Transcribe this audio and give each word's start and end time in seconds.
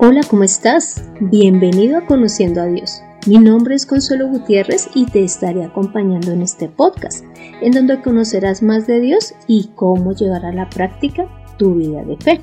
Hola, 0.00 0.20
¿cómo 0.30 0.44
estás? 0.44 1.02
Bienvenido 1.18 1.98
a 1.98 2.06
Conociendo 2.06 2.62
a 2.62 2.66
Dios. 2.66 3.02
Mi 3.26 3.36
nombre 3.38 3.74
es 3.74 3.84
Consuelo 3.84 4.28
Gutiérrez 4.28 4.88
y 4.94 5.06
te 5.06 5.24
estaré 5.24 5.64
acompañando 5.64 6.30
en 6.30 6.42
este 6.42 6.68
podcast, 6.68 7.24
en 7.60 7.72
donde 7.72 8.00
conocerás 8.00 8.62
más 8.62 8.86
de 8.86 9.00
Dios 9.00 9.34
y 9.48 9.70
cómo 9.74 10.12
llevar 10.12 10.46
a 10.46 10.52
la 10.52 10.70
práctica 10.70 11.26
tu 11.56 11.74
vida 11.74 12.04
de 12.04 12.16
fe. 12.16 12.40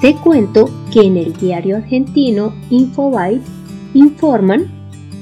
Te 0.00 0.16
cuento 0.16 0.68
que 0.92 1.02
en 1.02 1.16
el 1.16 1.32
diario 1.34 1.76
argentino 1.76 2.52
Infobae 2.70 3.40
informan 3.94 4.66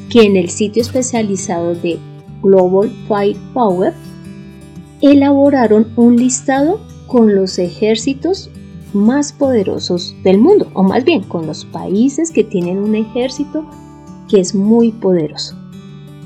que 0.08 0.22
en 0.22 0.36
el 0.36 0.48
sitio 0.48 0.80
especializado 0.80 1.74
de 1.74 1.98
Global 2.40 2.90
Firepower 3.06 3.92
elaboraron 5.02 5.92
un 5.96 6.16
listado 6.16 6.80
con 7.12 7.34
los 7.34 7.58
ejércitos 7.58 8.48
más 8.94 9.34
poderosos 9.34 10.16
del 10.24 10.38
mundo, 10.38 10.70
o 10.72 10.82
más 10.82 11.04
bien 11.04 11.22
con 11.22 11.46
los 11.46 11.66
países 11.66 12.30
que 12.30 12.42
tienen 12.42 12.78
un 12.78 12.94
ejército 12.94 13.66
que 14.30 14.40
es 14.40 14.54
muy 14.54 14.92
poderoso. 14.92 15.54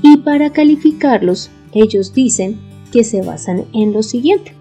Y 0.00 0.18
para 0.18 0.50
calificarlos, 0.50 1.50
ellos 1.72 2.14
dicen 2.14 2.60
que 2.92 3.02
se 3.02 3.20
basan 3.22 3.64
en 3.72 3.92
lo 3.92 4.04
siguiente, 4.04 4.52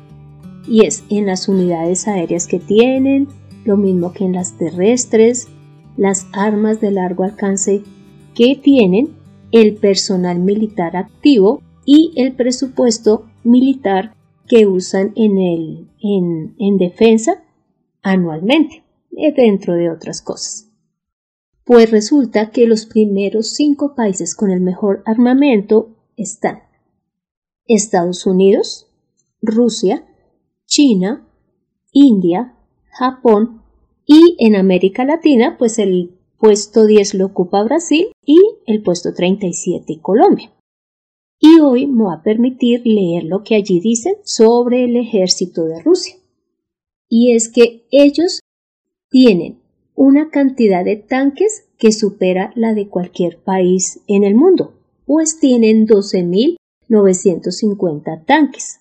y 0.68 0.88
es 0.88 1.04
en 1.10 1.28
las 1.28 1.48
unidades 1.48 2.08
aéreas 2.08 2.48
que 2.48 2.58
tienen, 2.58 3.28
lo 3.64 3.78
mismo 3.78 4.12
que 4.12 4.26
en 4.26 4.34
las 4.34 4.58
terrestres, 4.58 5.48
las 5.96 6.26
armas 6.34 6.82
de 6.82 6.90
largo 6.90 7.24
alcance 7.24 7.84
que 8.34 8.56
tienen, 8.56 9.10
el 9.52 9.76
personal 9.76 10.40
militar 10.40 10.98
activo 10.98 11.62
y 11.86 12.14
el 12.16 12.32
presupuesto 12.32 13.26
militar 13.44 14.15
que 14.48 14.68
usan 14.68 15.14
en, 15.16 15.38
el, 15.38 15.90
en, 16.02 16.78
defensa 16.78 17.44
anualmente, 18.02 18.84
eh, 19.12 19.34
dentro 19.34 19.74
de 19.74 19.90
otras 19.90 20.22
cosas. 20.22 20.72
Pues 21.64 21.90
resulta 21.90 22.52
que 22.52 22.68
los 22.68 22.86
primeros 22.86 23.54
cinco 23.56 23.96
países 23.96 24.36
con 24.36 24.52
el 24.52 24.62
mejor 24.62 25.02
armamento 25.06 25.96
están 26.16 26.64
Estados 27.68 28.26
Unidos, 28.28 28.88
Rusia, 29.42 30.06
China, 30.68 31.28
India, 31.92 32.56
Japón 32.92 33.64
y 34.06 34.36
en 34.40 34.56
América 34.56 35.06
Latina 35.06 35.58
pues 35.58 35.80
el 35.80 36.20
puesto 36.38 36.86
10 36.86 37.16
lo 37.16 37.26
ocupa 37.28 37.64
Brasil 37.64 38.10
y 38.24 38.40
el 38.68 38.84
puesto 38.84 39.14
37 39.14 40.00
Colombia 40.02 40.55
y 41.40 41.60
hoy 41.60 41.88
me 41.88 42.06
va 42.06 42.14
a 42.16 42.24
permitir 42.24 42.82
leer 42.86 43.26
lo 43.26 43.44
que 43.44 43.56
allí 43.56 43.80
dicen 43.80 44.16
sobre 44.24 44.86
el 44.86 44.96
ejército 44.96 45.66
de 45.66 45.82
Rusia. 45.82 46.16
Y 47.10 47.34
es 47.34 47.50
que 47.50 47.86
ellos 47.92 48.40
tienen 49.10 49.60
una 49.96 50.30
cantidad 50.30 50.84
de 50.84 50.96
tanques 50.96 51.66
que 51.78 51.92
supera 51.92 52.52
la 52.56 52.74
de 52.74 52.88
cualquier 52.88 53.38
país 53.38 54.02
en 54.08 54.24
el 54.24 54.34
mundo, 54.36 54.74
pues 55.06 55.40
tienen 55.40 55.86
12.950 55.88 58.26
tanques. 58.26 58.80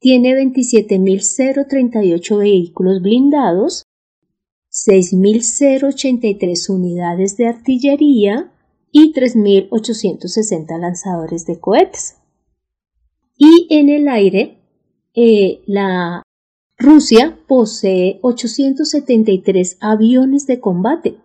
tiene 0.00 0.34
27.038 0.34 2.38
vehículos 2.38 3.00
blindados, 3.02 3.84
6.083 4.72 6.70
unidades 6.70 7.36
de 7.36 7.46
artillería 7.46 8.50
y 8.90 9.12
3.860 9.12 10.80
lanzadores 10.80 11.46
de 11.46 11.60
cohetes. 11.60 12.16
Y 13.36 13.68
en 13.70 13.90
el 13.90 14.08
aire, 14.08 14.56
eh, 15.14 15.62
la 15.66 16.22
Rusia 16.78 17.38
posee 17.46 18.18
873 18.22 19.76
aviones 19.80 20.46
de 20.46 20.60
combate 20.60 21.18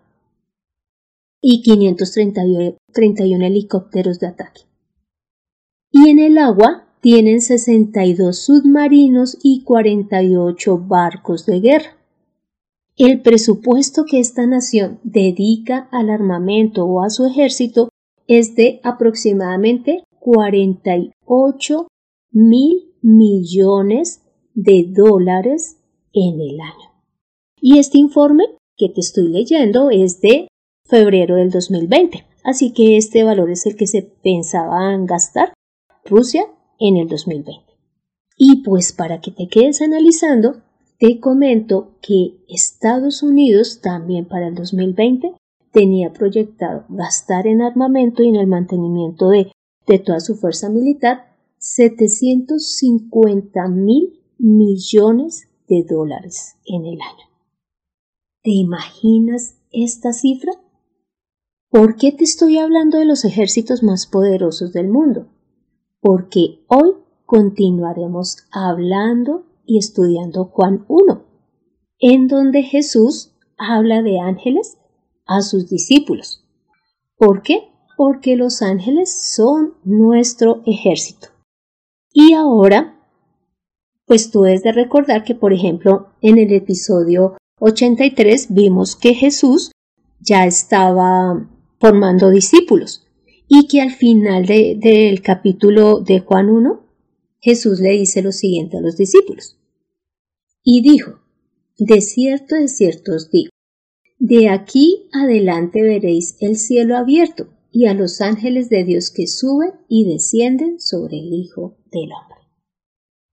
y 1.42 1.62
531 1.62 3.46
helicópteros 3.46 4.20
de 4.20 4.28
ataque. 4.28 4.64
Y 5.92 6.10
en 6.10 6.20
el 6.20 6.38
agua 6.38 6.85
tienen 7.06 7.40
62 7.40 8.36
submarinos 8.36 9.38
y 9.44 9.62
48 9.62 10.80
barcos 10.88 11.46
de 11.46 11.60
guerra. 11.60 11.98
El 12.98 13.22
presupuesto 13.22 14.06
que 14.10 14.20
esta 14.20 14.48
nación 14.48 15.00
dedica 15.04 15.88
al 15.92 16.10
armamento 16.10 16.84
o 16.84 17.04
a 17.04 17.12
su 17.12 17.28
ejército 17.28 17.90
es 18.26 18.56
de 18.56 18.80
aproximadamente 18.82 20.04
48 20.18 21.88
mil 22.32 22.96
millones 23.04 24.24
de 24.56 24.88
dólares 24.90 25.78
en 26.12 26.42
el 26.42 26.60
año. 26.60 26.90
Y 27.62 27.78
este 27.78 28.00
informe 28.00 28.46
que 28.76 28.90
te 28.90 29.02
estoy 29.02 29.28
leyendo 29.28 29.92
es 29.92 30.22
de 30.22 30.48
febrero 30.86 31.36
del 31.36 31.52
2020, 31.52 32.26
así 32.44 32.74
que 32.74 32.98
este 32.98 33.24
valor 33.24 33.52
es 33.52 33.68
el 33.68 33.76
que 33.76 33.86
se 33.86 34.02
pensaba 34.02 34.98
gastar 35.06 35.54
Rusia 36.04 36.48
en 36.80 36.98
el 36.98 37.08
2020. 37.08 37.64
Y 38.38 38.64
pues 38.64 38.92
para 38.94 39.22
que 39.22 39.32
te 39.32 39.48
quedes 39.48 39.82
analizando, 39.82 40.62
te 41.00 41.20
comento 41.20 41.96
que 42.02 42.38
Estados 42.48 43.24
Unidos 43.24 43.82
también 43.82 44.26
para 44.26 44.48
el 44.48 44.56
2020 44.56 45.34
tenía 45.72 46.14
proyectado 46.14 46.86
gastar 46.90 47.48
en 47.48 47.62
armamento 47.62 48.24
y 48.24 48.30
en 48.30 48.38
el 48.38 48.48
mantenimiento 48.48 49.28
de, 49.30 49.52
de 49.88 50.00
toda 50.00 50.22
su 50.22 50.36
fuerza 50.36 50.70
militar 50.70 51.36
750 51.58 53.68
mil 53.68 54.22
millones 54.38 55.50
de 55.68 55.84
dólares 55.84 56.56
en 56.66 56.86
el 56.86 57.02
año. 57.02 57.26
¿Te 58.44 58.52
imaginas 58.52 59.56
esta 59.72 60.14
cifra? 60.14 60.54
¿Por 61.70 61.98
qué 61.98 62.12
te 62.12 62.24
estoy 62.24 62.58
hablando 62.58 63.00
de 63.00 63.06
los 63.06 63.26
ejércitos 63.26 63.84
más 63.84 64.08
poderosos 64.08 64.72
del 64.72 64.88
mundo? 64.88 65.28
Porque 66.06 66.60
hoy 66.68 66.92
continuaremos 67.26 68.46
hablando 68.52 69.44
y 69.66 69.80
estudiando 69.80 70.46
Juan 70.46 70.86
1, 70.88 71.26
en 71.98 72.28
donde 72.28 72.62
Jesús 72.62 73.32
habla 73.58 74.04
de 74.04 74.20
ángeles 74.20 74.78
a 75.26 75.42
sus 75.42 75.68
discípulos. 75.68 76.46
¿Por 77.18 77.42
qué? 77.42 77.70
Porque 77.98 78.36
los 78.36 78.62
ángeles 78.62 79.34
son 79.34 79.74
nuestro 79.84 80.62
ejército. 80.68 81.30
Y 82.14 82.34
ahora, 82.34 83.04
pues 84.06 84.30
tú 84.30 84.44
debes 84.44 84.62
de 84.62 84.74
recordar 84.74 85.24
que, 85.24 85.34
por 85.34 85.54
ejemplo, 85.54 86.10
en 86.22 86.38
el 86.38 86.54
episodio 86.54 87.36
83 87.62 88.54
vimos 88.54 88.96
que 88.96 89.16
Jesús 89.16 89.72
ya 90.20 90.46
estaba 90.46 91.50
formando 91.80 92.30
discípulos 92.30 93.05
y 93.48 93.68
que 93.68 93.82
al 93.82 93.92
final 93.92 94.46
del 94.46 95.22
capítulo 95.22 96.00
de 96.00 96.20
Juan 96.20 96.50
1, 96.50 96.82
Jesús 97.40 97.80
le 97.80 97.92
dice 97.92 98.22
lo 98.22 98.32
siguiente 98.32 98.78
a 98.78 98.82
los 98.82 98.98
discípulos. 98.98 99.58
Y 100.64 100.82
dijo, 100.82 101.20
de 101.78 102.02
cierto, 102.02 102.56
de 102.56 102.68
cierto 102.68 103.14
os 103.14 103.30
digo, 103.30 103.50
de 104.18 104.50
aquí 104.50 105.08
adelante 105.12 105.82
veréis 105.82 106.38
el 106.40 106.58
cielo 106.58 106.98
abierto 106.98 107.50
y 107.72 107.86
a 107.86 107.94
los 107.94 108.22
ángeles 108.22 108.70
de 108.70 108.84
Dios 108.84 109.12
que 109.12 109.28
suben 109.28 109.74
y 109.90 110.06
descienden 110.06 110.80
sobre 110.80 111.20
el 111.20 111.34
Hijo 111.34 111.78
del 111.92 112.10
Hombre. 112.14 112.40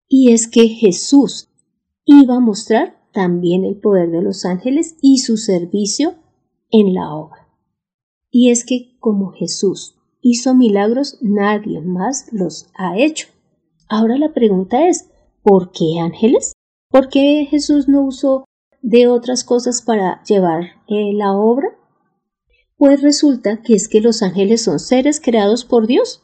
Y 0.09 0.33
es 0.33 0.49
que 0.49 0.69
Jesús 0.69 1.49
iba 2.05 2.37
a 2.37 2.41
mostrar 2.41 3.01
también 3.13 3.65
el 3.65 3.77
poder 3.77 4.11
de 4.11 4.21
los 4.21 4.45
ángeles 4.45 4.97
y 5.01 5.19
su 5.19 5.37
servicio 5.37 6.17
en 6.71 6.93
la 6.93 7.15
obra. 7.15 7.49
Y 8.31 8.51
es 8.51 8.65
que 8.65 8.97
como 8.99 9.31
Jesús 9.31 9.95
hizo 10.23 10.55
milagros, 10.55 11.19
nadie 11.21 11.81
más 11.83 12.33
los 12.33 12.69
ha 12.75 12.97
hecho. 12.97 13.29
Ahora 13.89 14.17
la 14.17 14.33
pregunta 14.33 14.89
es, 14.89 15.11
¿por 15.43 15.73
qué 15.73 15.99
ángeles? 16.01 16.53
¿Por 16.89 17.09
qué 17.09 17.47
Jesús 17.51 17.89
no 17.89 18.03
usó 18.03 18.47
de 18.81 19.09
otras 19.09 19.45
cosas 19.45 19.83
para 19.83 20.23
llevar 20.25 20.63
eh, 20.89 21.13
la 21.13 21.33
obra? 21.33 21.69
Pues 22.77 23.03
resulta 23.03 23.63
que 23.63 23.75
es 23.75 23.89
que 23.89 24.01
los 24.01 24.23
ángeles 24.23 24.63
son 24.63 24.79
seres 24.79 25.21
creados 25.21 25.65
por 25.65 25.87
Dios 25.87 26.23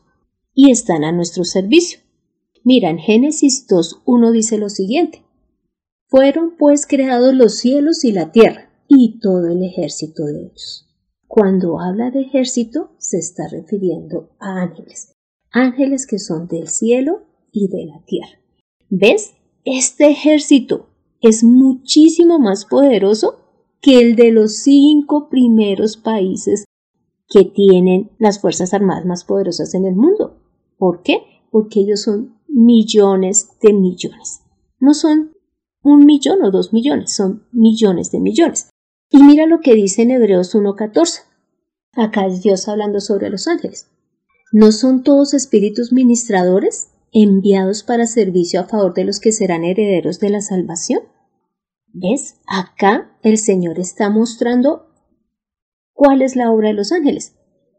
y 0.55 0.71
están 0.71 1.05
a 1.05 1.13
nuestro 1.13 1.45
servicio. 1.45 2.01
Mira, 2.65 2.91
en 2.91 2.99
Génesis 2.99 3.67
2.1 3.69 4.33
dice 4.33 4.59
lo 4.59 4.69
siguiente. 4.69 5.25
Fueron 6.09 6.57
pues 6.57 6.87
creados 6.87 7.35
los 7.35 7.57
cielos 7.57 8.05
y 8.05 8.13
la 8.13 8.33
tierra 8.33 8.71
y 8.89 9.21
todo 9.21 9.49
el 9.49 9.63
ejército 9.63 10.25
de 10.25 10.47
ellos. 10.47 10.88
Cuando 11.29 11.79
habla 11.79 12.11
de 12.11 12.23
ejército, 12.23 12.91
se 12.97 13.19
está 13.19 13.47
refiriendo 13.49 14.31
a 14.41 14.63
ángeles, 14.63 15.13
ángeles 15.53 16.07
que 16.07 16.19
son 16.19 16.49
del 16.49 16.69
cielo 16.69 17.27
y 17.53 17.69
de 17.69 17.85
la 17.85 18.03
tierra. 18.07 18.41
¿Ves? 18.89 19.35
Este 19.65 20.09
ejército 20.09 20.89
es 21.21 21.45
muchísimo 21.45 22.39
más 22.39 22.65
poderoso 22.65 23.41
que 23.83 24.01
el 24.01 24.17
de 24.17 24.33
los 24.33 24.57
cinco 24.63 25.29
primeros 25.29 25.99
países 25.99 26.65
que 27.29 27.45
tienen 27.45 28.11
las 28.19 28.41
Fuerzas 28.41 28.73
Armadas 28.73 29.05
más 29.05 29.25
poderosas 29.25 29.75
en 29.75 29.85
el 29.85 29.95
mundo. 29.95 30.41
¿Por 30.79 31.03
qué? 31.03 31.21
Porque 31.51 31.81
ellos 31.81 32.03
son 32.03 32.39
millones 32.49 33.51
de 33.61 33.75
millones. 33.75 34.41
No 34.81 34.95
son 34.95 35.33
un 35.83 36.07
millón 36.07 36.43
o 36.43 36.51
dos 36.51 36.73
millones, 36.73 37.15
son 37.15 37.47
millones 37.53 38.11
de 38.11 38.21
millones. 38.21 38.71
Y 39.11 39.23
mira 39.23 39.47
lo 39.47 39.61
que 39.61 39.75
dice 39.75 40.03
en 40.03 40.11
Hebreos 40.11 40.55
1.14. 40.55 41.23
Acá 41.93 42.27
es 42.27 42.43
Dios 42.43 42.69
hablando 42.69 43.01
sobre 43.01 43.31
los 43.31 43.49
ángeles. 43.49 43.91
¿No 44.53 44.73
son 44.73 45.03
todos 45.03 45.35
espíritus 45.35 45.93
ministradores 45.93 46.89
enviados 47.13 47.83
para 47.83 48.07
servicio 48.07 48.61
a 48.61 48.65
favor 48.65 48.95
de 48.95 49.05
los 49.05 49.21
que 49.21 49.33
serán 49.33 49.65
herederos 49.65 50.21
de 50.21 50.31
la 50.31 50.41
salvación? 50.41 51.03
¿Ves? 51.93 52.41
Acá 52.47 53.19
el 53.23 53.39
Señor 53.39 53.79
está 53.79 54.11
mostrando 54.11 54.87
cuál 55.93 56.23
es 56.23 56.37
la 56.37 56.53
obra 56.53 56.69
de 56.69 56.75
los 56.75 56.93
ángeles 56.93 57.35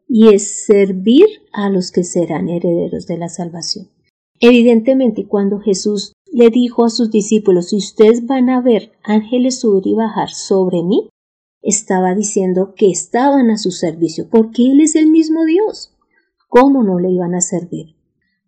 y 0.07 0.33
es 0.33 0.65
servir 0.65 1.25
a 1.53 1.69
los 1.69 1.91
que 1.91 2.03
serán 2.03 2.49
herederos 2.49 3.05
de 3.05 3.17
la 3.17 3.29
salvación. 3.29 3.89
Evidentemente, 4.39 5.27
cuando 5.27 5.59
Jesús 5.59 6.13
le 6.31 6.49
dijo 6.49 6.85
a 6.85 6.89
sus 6.89 7.11
discípulos, 7.11 7.69
si 7.69 7.77
ustedes 7.77 8.25
van 8.25 8.49
a 8.49 8.61
ver 8.61 8.91
ángeles 9.03 9.59
subir 9.59 9.85
y 9.85 9.93
bajar 9.93 10.29
sobre 10.29 10.81
mí, 10.81 11.09
estaba 11.61 12.15
diciendo 12.15 12.73
que 12.75 12.89
estaban 12.89 13.49
a 13.49 13.57
su 13.57 13.71
servicio, 13.71 14.29
porque 14.29 14.71
Él 14.71 14.81
es 14.81 14.95
el 14.95 15.09
mismo 15.09 15.45
Dios. 15.45 15.95
¿Cómo 16.47 16.83
no 16.83 16.99
le 16.99 17.11
iban 17.11 17.35
a 17.35 17.41
servir? 17.41 17.95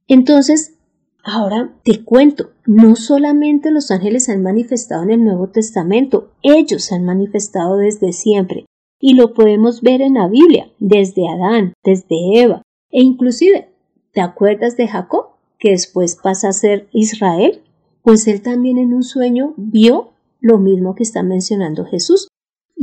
Entonces, 0.07 0.77
ahora 1.23 1.73
te 1.83 2.03
cuento, 2.03 2.51
no 2.65 2.95
solamente 2.95 3.71
los 3.71 3.91
ángeles 3.91 4.29
han 4.29 4.41
manifestado 4.41 5.03
en 5.03 5.11
el 5.11 5.23
Nuevo 5.23 5.49
Testamento, 5.49 6.31
ellos 6.41 6.83
se 6.85 6.95
han 6.95 7.05
manifestado 7.05 7.77
desde 7.77 8.13
siempre, 8.13 8.65
y 8.99 9.13
lo 9.13 9.33
podemos 9.33 9.81
ver 9.81 10.01
en 10.01 10.15
la 10.15 10.27
Biblia, 10.27 10.71
desde 10.79 11.27
Adán, 11.27 11.73
desde 11.83 12.41
Eva, 12.41 12.61
e 12.89 13.01
inclusive, 13.01 13.69
¿te 14.13 14.21
acuerdas 14.21 14.77
de 14.77 14.87
Jacob? 14.87 15.31
que 15.61 15.69
después 15.69 16.17
pasa 16.21 16.49
a 16.49 16.53
ser 16.53 16.89
Israel, 16.91 17.61
pues 18.01 18.27
él 18.27 18.41
también 18.41 18.79
en 18.79 18.93
un 18.93 19.03
sueño 19.03 19.53
vio 19.55 20.09
lo 20.41 20.57
mismo 20.57 20.95
que 20.95 21.03
está 21.03 21.21
mencionando 21.21 21.85
Jesús. 21.85 22.27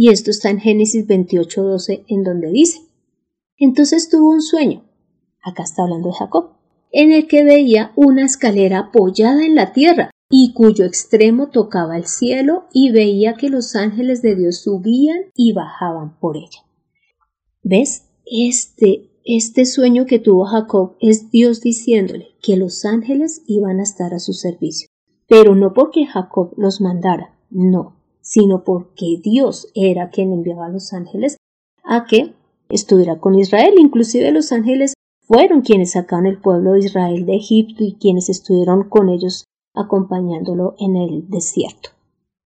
Y 0.01 0.11
esto 0.11 0.31
está 0.31 0.51
en 0.51 0.61
Génesis 0.61 1.09
28:12 1.09 2.05
en 2.07 2.23
donde 2.23 2.53
dice, 2.53 2.79
entonces 3.57 4.09
tuvo 4.09 4.31
un 4.31 4.43
sueño, 4.43 4.85
acá 5.43 5.65
está 5.65 5.83
hablando 5.83 6.11
de 6.11 6.15
Jacob, 6.15 6.51
en 6.93 7.11
el 7.11 7.27
que 7.27 7.43
veía 7.43 7.91
una 7.97 8.25
escalera 8.25 8.79
apoyada 8.79 9.45
en 9.45 9.57
la 9.57 9.73
tierra 9.73 10.13
y 10.31 10.53
cuyo 10.53 10.85
extremo 10.85 11.49
tocaba 11.49 11.97
el 11.97 12.07
cielo 12.07 12.69
y 12.73 12.93
veía 12.93 13.35
que 13.35 13.51
los 13.51 13.75
ángeles 13.75 14.23
de 14.23 14.37
Dios 14.37 14.59
subían 14.63 15.33
y 15.35 15.53
bajaban 15.53 16.17
por 16.21 16.37
ella. 16.37 16.65
¿Ves? 17.65 18.05
Este 18.25 19.11
este 19.25 19.67
sueño 19.67 20.07
que 20.07 20.21
tuvo 20.21 20.45
Jacob 20.45 20.95
es 21.01 21.33
Dios 21.33 21.61
diciéndole 21.61 22.37
que 22.41 22.57
los 22.57 22.85
ángeles 22.85 23.43
iban 23.49 23.81
a 23.81 23.83
estar 23.83 24.15
a 24.15 24.21
su 24.21 24.33
servicio, 24.33 24.89
pero 25.27 25.57
no 25.57 25.75
porque 25.75 26.07
Jacob 26.07 26.53
los 26.57 26.81
mandara, 26.81 27.37
no, 27.51 27.98
sino 28.29 28.63
porque 28.63 29.19
Dios 29.23 29.69
era 29.75 30.11
quien 30.11 30.35
enviaba 30.35 30.67
a 30.67 30.69
los 30.69 30.93
ángeles 30.93 31.39
a 31.83 32.05
que 32.05 32.35
estuviera 32.69 33.19
con 33.19 33.35
Israel. 33.39 33.75
Inclusive 33.79 34.31
los 34.33 34.53
ángeles 34.53 34.93
fueron 35.27 35.63
quienes 35.63 35.93
sacaron 35.93 36.27
el 36.27 36.39
pueblo 36.39 36.73
de 36.73 36.81
Israel 36.81 37.25
de 37.25 37.37
Egipto 37.37 37.83
y 37.83 37.95
quienes 37.95 38.29
estuvieron 38.29 38.89
con 38.89 39.09
ellos 39.09 39.45
acompañándolo 39.75 40.75
en 40.79 40.97
el 40.97 41.29
desierto. 41.31 41.91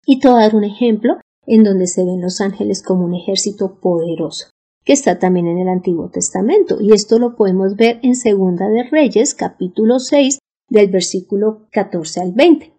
Y 0.05 0.19
te 0.19 0.29
voy 0.29 0.43
un 0.53 0.63
ejemplo 0.63 1.17
en 1.47 1.63
donde 1.63 1.87
se 1.87 2.05
ven 2.05 2.21
los 2.21 2.39
ángeles 2.39 2.83
como 2.83 3.05
un 3.05 3.15
ejército 3.15 3.79
poderoso 3.81 4.47
que 4.83 4.93
está 4.93 5.17
también 5.17 5.47
en 5.47 5.59
el 5.59 5.69
Antiguo 5.69 6.09
Testamento, 6.09 6.81
y 6.81 6.91
esto 6.91 7.17
lo 7.17 7.35
podemos 7.35 7.77
ver 7.77 7.99
en 8.03 8.15
Segunda 8.15 8.67
de 8.67 8.83
Reyes, 8.83 9.33
capítulo 9.33 9.99
6, 9.99 10.39
del 10.69 10.89
versículo 10.89 11.67
14 11.71 12.19
al 12.19 12.33
20, 12.33 12.73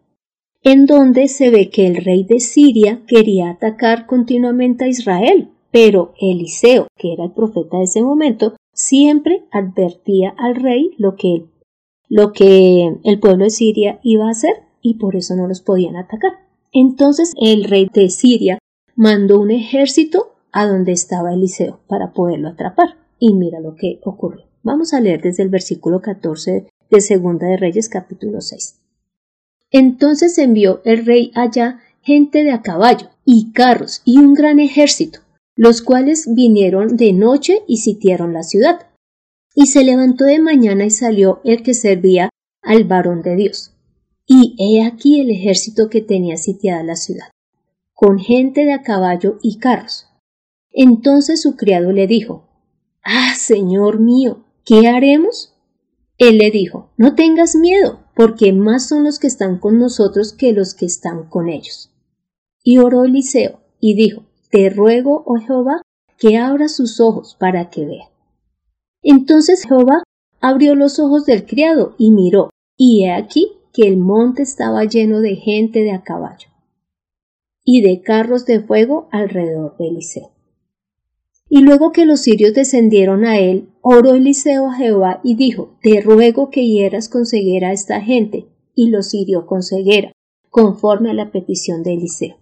en 0.64 0.86
donde 0.86 1.28
se 1.28 1.50
ve 1.50 1.68
que 1.68 1.86
el 1.86 1.96
rey 1.96 2.24
de 2.24 2.40
Siria 2.40 3.02
quería 3.06 3.50
atacar 3.50 4.06
continuamente 4.06 4.84
a 4.84 4.88
Israel, 4.88 5.50
pero 5.70 6.14
Eliseo, 6.18 6.88
que 6.96 7.12
era 7.12 7.24
el 7.24 7.32
profeta 7.32 7.76
de 7.76 7.84
ese 7.84 8.02
momento, 8.02 8.56
siempre 8.72 9.44
advertía 9.52 10.34
al 10.38 10.56
rey 10.56 10.92
lo 10.96 11.16
que, 11.16 11.44
lo 12.08 12.32
que 12.32 12.96
el 13.04 13.20
pueblo 13.20 13.44
de 13.44 13.50
Siria 13.50 14.00
iba 14.02 14.26
a 14.26 14.30
hacer 14.30 14.62
y 14.80 14.94
por 14.94 15.16
eso 15.16 15.36
no 15.36 15.46
los 15.46 15.60
podían 15.60 15.96
atacar. 15.96 16.32
Entonces 16.72 17.34
el 17.38 17.64
rey 17.64 17.88
de 17.92 18.08
Siria 18.08 18.58
mandó 18.96 19.38
un 19.40 19.50
ejército 19.50 20.32
a 20.50 20.66
donde 20.66 20.92
estaba 20.92 21.34
Eliseo 21.34 21.80
para 21.88 22.12
poderlo 22.12 22.48
atrapar. 22.48 22.96
Y 23.18 23.34
mira 23.34 23.60
lo 23.60 23.74
que 23.76 24.00
ocurrió. 24.02 24.46
Vamos 24.62 24.94
a 24.94 25.00
leer 25.00 25.20
desde 25.20 25.42
el 25.42 25.50
versículo 25.50 26.00
14 26.00 26.66
de 26.90 27.00
Segunda 27.00 27.46
de 27.46 27.56
Reyes 27.56 27.88
capítulo 27.88 28.40
6. 28.40 28.83
Entonces 29.76 30.38
envió 30.38 30.80
el 30.84 31.04
rey 31.04 31.32
allá 31.34 31.80
gente 32.00 32.44
de 32.44 32.52
a 32.52 32.62
caballo 32.62 33.10
y 33.24 33.50
carros 33.50 34.02
y 34.04 34.18
un 34.18 34.32
gran 34.32 34.60
ejército, 34.60 35.18
los 35.56 35.82
cuales 35.82 36.32
vinieron 36.32 36.96
de 36.96 37.12
noche 37.12 37.62
y 37.66 37.78
sitiaron 37.78 38.32
la 38.32 38.44
ciudad. 38.44 38.86
Y 39.52 39.66
se 39.66 39.82
levantó 39.82 40.26
de 40.26 40.38
mañana 40.38 40.84
y 40.84 40.90
salió 40.90 41.40
el 41.42 41.64
que 41.64 41.74
servía 41.74 42.30
al 42.62 42.84
varón 42.84 43.22
de 43.22 43.34
Dios. 43.34 43.72
Y 44.28 44.54
he 44.60 44.86
aquí 44.86 45.20
el 45.20 45.30
ejército 45.30 45.90
que 45.90 46.00
tenía 46.00 46.36
sitiada 46.36 46.84
la 46.84 46.94
ciudad, 46.94 47.30
con 47.94 48.20
gente 48.20 48.64
de 48.64 48.74
a 48.74 48.82
caballo 48.82 49.38
y 49.42 49.58
carros, 49.58 50.06
entonces 50.70 51.42
su 51.42 51.56
criado 51.56 51.90
le 51.90 52.06
dijo, 52.06 52.48
Ah, 53.02 53.34
señor 53.36 53.98
mío, 53.98 54.44
¿qué 54.64 54.86
haremos? 54.86 55.52
Él 56.16 56.38
le 56.38 56.52
dijo, 56.52 56.92
No 56.96 57.16
tengas 57.16 57.56
miedo, 57.56 58.03
porque 58.14 58.52
más 58.52 58.88
son 58.88 59.04
los 59.04 59.18
que 59.18 59.26
están 59.26 59.58
con 59.58 59.78
nosotros 59.78 60.32
que 60.32 60.52
los 60.52 60.74
que 60.74 60.86
están 60.86 61.28
con 61.28 61.48
ellos. 61.48 61.90
Y 62.62 62.78
oró 62.78 63.04
Eliseo, 63.04 63.60
y 63.80 63.94
dijo, 63.94 64.24
Te 64.50 64.70
ruego, 64.70 65.24
oh 65.26 65.38
Jehová, 65.38 65.82
que 66.18 66.38
abra 66.38 66.68
sus 66.68 67.00
ojos 67.00 67.36
para 67.38 67.70
que 67.70 67.84
vea. 67.84 68.10
Entonces 69.02 69.64
Jehová 69.68 70.02
abrió 70.40 70.74
los 70.74 70.98
ojos 70.98 71.26
del 71.26 71.44
criado 71.44 71.94
y 71.98 72.10
miró, 72.10 72.50
y 72.76 73.04
he 73.04 73.12
aquí 73.12 73.52
que 73.72 73.88
el 73.88 73.96
monte 73.96 74.42
estaba 74.42 74.84
lleno 74.84 75.20
de 75.20 75.36
gente 75.36 75.80
de 75.80 75.92
a 75.92 76.02
caballo 76.02 76.48
y 77.64 77.82
de 77.82 78.02
carros 78.02 78.46
de 78.46 78.60
fuego 78.60 79.08
alrededor 79.10 79.76
de 79.78 79.88
Eliseo. 79.88 80.33
Y 81.54 81.60
luego 81.60 81.92
que 81.92 82.04
los 82.04 82.22
sirios 82.22 82.52
descendieron 82.52 83.24
a 83.24 83.38
él, 83.38 83.68
oró 83.80 84.14
Eliseo 84.14 84.68
a 84.68 84.74
Jehová 84.74 85.20
y 85.22 85.36
dijo, 85.36 85.78
Te 85.82 86.00
ruego 86.00 86.50
que 86.50 86.66
hieras 86.66 87.08
con 87.08 87.26
ceguera 87.26 87.68
a 87.68 87.72
esta 87.72 88.00
gente. 88.00 88.48
Y 88.74 88.90
los 88.90 89.14
hirió 89.14 89.46
con 89.46 89.62
ceguera, 89.62 90.10
conforme 90.50 91.10
a 91.10 91.14
la 91.14 91.30
petición 91.30 91.84
de 91.84 91.92
Eliseo. 91.94 92.38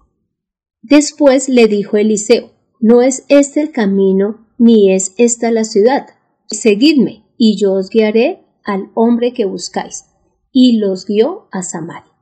Después 0.80 1.50
le 1.50 1.66
dijo 1.66 1.98
Eliseo, 1.98 2.52
No 2.80 3.02
es 3.02 3.26
este 3.28 3.60
el 3.60 3.70
camino, 3.70 4.46
ni 4.56 4.90
es 4.94 5.12
esta 5.18 5.50
la 5.50 5.64
ciudad. 5.64 6.06
Seguidme, 6.46 7.26
y 7.36 7.60
yo 7.60 7.74
os 7.74 7.90
guiaré 7.90 8.46
al 8.64 8.92
hombre 8.94 9.34
que 9.34 9.44
buscáis. 9.44 10.06
Y 10.52 10.78
los 10.78 11.04
guió 11.04 11.48
a 11.52 11.62
Samaria. 11.62 12.14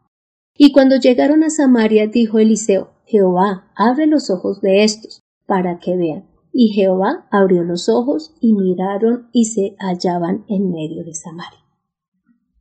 Y 0.56 0.72
cuando 0.72 0.96
llegaron 0.96 1.44
a 1.44 1.50
Samaria, 1.50 2.08
dijo 2.08 2.40
Eliseo, 2.40 2.90
Jehová, 3.06 3.70
abre 3.76 4.08
los 4.08 4.28
ojos 4.28 4.60
de 4.60 4.82
estos, 4.82 5.20
para 5.46 5.78
que 5.78 5.96
vean. 5.96 6.29
Y 6.52 6.68
Jehová 6.68 7.26
abrió 7.30 7.62
los 7.62 7.88
ojos 7.88 8.34
y 8.40 8.52
miraron 8.52 9.28
y 9.32 9.46
se 9.46 9.76
hallaban 9.78 10.44
en 10.48 10.70
medio 10.70 11.04
de 11.04 11.14
Samaria. 11.14 11.60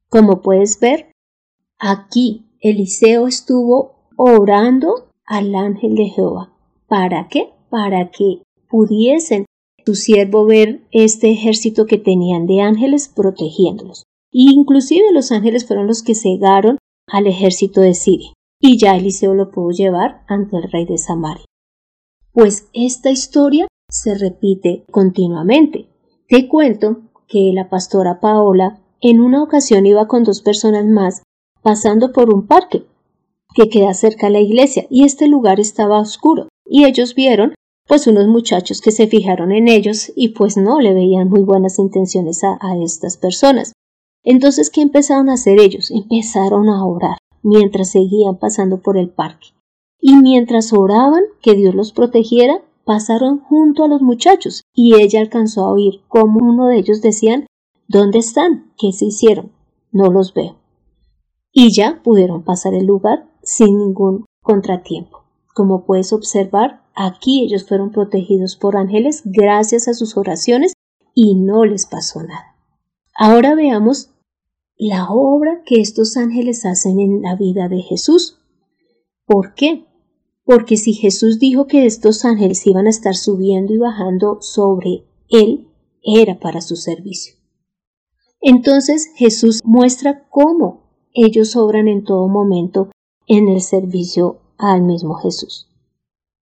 Como 0.10 0.42
puedes 0.42 0.80
ver, 0.80 1.12
aquí 1.78 2.46
Eliseo 2.62 3.28
estuvo 3.28 4.10
orando 4.18 5.10
al 5.26 5.56
ángel 5.56 5.96
de 5.96 6.06
Jehová. 6.06 6.54
¿Para 6.88 7.28
qué? 7.28 7.54
Para 7.70 8.10
que 8.10 8.42
pudiesen 8.70 9.46
su 9.86 9.96
siervo 9.96 10.46
ver 10.46 10.82
este 10.92 11.32
ejército 11.32 11.86
que 11.86 11.98
tenían 11.98 12.48
de 12.48 12.62
ángeles 12.62 13.08
protegiéndolos. 13.08 14.04
Y 14.32 14.52
inclusive 14.52 15.12
los 15.14 15.32
ángeles 15.32 15.66
fueron 15.66 15.88
los 15.88 16.04
que 16.04 16.16
cegaron 16.16 16.78
al 17.08 17.28
ejército 17.28 17.82
de 17.82 17.94
Siria. 17.94 18.34
Y 18.60 18.78
ya 18.78 18.96
Eliseo 18.96 19.34
lo 19.34 19.52
pudo 19.52 19.72
llevar 19.72 20.24
ante 20.28 20.58
el 20.58 20.64
rey 20.72 20.86
de 20.86 20.98
Samaria. 20.98 21.46
Pues 22.32 22.70
esta 22.74 23.10
historia 23.10 23.68
se 23.90 24.16
repite 24.16 24.86
continuamente. 24.92 25.88
Te 26.28 26.48
cuento 26.48 27.02
que 27.28 27.52
la 27.54 27.70
pastora 27.70 28.20
Paola 28.20 28.80
en 29.02 29.20
una 29.20 29.44
ocasión 29.44 29.86
iba 29.86 30.08
con 30.08 30.24
dos 30.24 30.42
personas 30.42 30.86
más 30.86 31.24
pasando 31.62 32.12
por 32.12 32.34
un 32.34 32.48
parque 32.48 32.86
que 33.54 33.70
queda 33.70 33.94
cerca 33.94 34.28
de 34.28 34.34
la 34.34 34.40
iglesia 34.40 34.86
y 34.90 35.04
este 35.04 35.28
lugar 35.28 35.60
estaba 35.60 36.00
oscuro 36.00 36.48
y 36.66 36.86
ellos 36.86 37.16
vieron 37.16 37.56
pues 37.88 38.06
unos 38.06 38.28
muchachos 38.28 38.82
que 38.82 38.92
se 38.92 39.08
fijaron 39.08 39.52
en 39.52 39.68
ellos 39.68 40.12
y 40.16 40.30
pues 40.30 40.58
no 40.58 40.80
le 40.80 40.94
veían 40.94 41.28
muy 41.28 41.42
buenas 41.42 41.80
intenciones 41.80 42.44
a, 42.44 42.60
a 42.62 42.78
estas 42.84 43.18
personas. 43.18 43.74
Entonces, 44.24 44.70
¿qué 44.70 44.82
empezaron 44.82 45.30
a 45.30 45.34
hacer 45.34 45.60
ellos? 45.60 45.90
Empezaron 45.90 46.70
a 46.70 46.86
orar 46.86 47.18
mientras 47.42 47.90
seguían 47.90 48.38
pasando 48.38 48.82
por 48.82 48.98
el 48.98 49.10
parque. 49.10 49.48
Y 50.00 50.16
mientras 50.18 50.72
oraban 50.72 51.24
que 51.42 51.56
Dios 51.56 51.74
los 51.74 51.92
protegiera, 51.92 52.62
pasaron 52.90 53.42
junto 53.42 53.84
a 53.84 53.88
los 53.88 54.02
muchachos 54.02 54.64
y 54.74 54.96
ella 54.96 55.22
alcanzó 55.22 55.62
a 55.64 55.74
oír 55.74 56.02
cómo 56.08 56.40
uno 56.42 56.66
de 56.66 56.80
ellos 56.80 57.04
decían 57.04 57.46
¿Dónde 57.88 58.18
están? 58.18 58.74
¿Qué 58.80 58.92
se 58.94 59.06
hicieron? 59.06 59.52
No 59.92 60.10
los 60.10 60.34
veo. 60.34 60.58
Y 61.52 61.72
ya 61.72 62.02
pudieron 62.02 62.44
pasar 62.44 62.74
el 62.74 62.88
lugar 62.88 63.30
sin 63.44 63.78
ningún 63.78 64.26
contratiempo. 64.42 65.20
Como 65.54 65.86
puedes 65.86 66.14
observar, 66.14 66.82
aquí 66.96 67.44
ellos 67.44 67.68
fueron 67.68 67.92
protegidos 67.92 68.56
por 68.56 68.76
ángeles 68.76 69.22
gracias 69.24 69.88
a 69.88 69.94
sus 69.94 70.18
oraciones 70.18 70.74
y 71.14 71.36
no 71.36 71.66
les 71.66 71.86
pasó 71.86 72.24
nada. 72.24 72.56
Ahora 73.14 73.54
veamos 73.54 74.10
la 74.78 75.12
obra 75.12 75.62
que 75.64 75.80
estos 75.80 76.18
ángeles 76.18 76.66
hacen 76.66 77.00
en 77.00 77.22
la 77.22 77.36
vida 77.36 77.70
de 77.70 77.84
Jesús. 77.84 78.40
¿Por 79.28 79.54
qué? 79.54 79.86
Porque 80.50 80.78
si 80.78 80.94
Jesús 80.94 81.38
dijo 81.38 81.68
que 81.68 81.86
estos 81.86 82.26
ángeles 82.26 82.66
iban 82.66 82.88
a 82.88 82.90
estar 82.90 83.16
subiendo 83.16 83.72
y 83.72 83.78
bajando 83.78 84.40
sobre 84.42 85.04
él, 85.30 85.68
era 86.02 86.40
para 86.40 86.60
su 86.62 86.76
servicio. 86.76 87.36
Entonces 88.42 89.12
Jesús 89.14 89.62
muestra 89.64 90.28
cómo 90.32 90.90
ellos 91.14 91.56
obran 91.56 91.88
en 91.88 92.04
todo 92.04 92.28
momento 92.28 92.90
en 93.28 93.48
el 93.48 93.62
servicio 93.62 94.40
al 94.58 94.82
mismo 94.82 95.14
Jesús. 95.14 95.70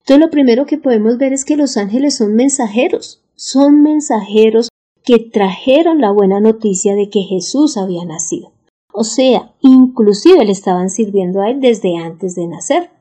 Entonces 0.02 0.24
lo 0.24 0.30
primero 0.30 0.66
que 0.66 0.78
podemos 0.78 1.18
ver 1.18 1.32
es 1.32 1.44
que 1.44 1.56
los 1.56 1.76
ángeles 1.76 2.14
son 2.14 2.36
mensajeros, 2.36 3.24
son 3.34 3.82
mensajeros 3.82 4.68
que 5.02 5.18
trajeron 5.18 6.00
la 6.00 6.12
buena 6.12 6.38
noticia 6.38 6.94
de 6.94 7.10
que 7.10 7.22
Jesús 7.22 7.76
había 7.76 8.04
nacido. 8.04 8.52
O 8.92 9.02
sea, 9.02 9.56
inclusive 9.62 10.44
le 10.44 10.52
estaban 10.52 10.90
sirviendo 10.90 11.40
a 11.40 11.50
él 11.50 11.60
desde 11.60 11.96
antes 11.96 12.36
de 12.36 12.46
nacer. 12.46 12.95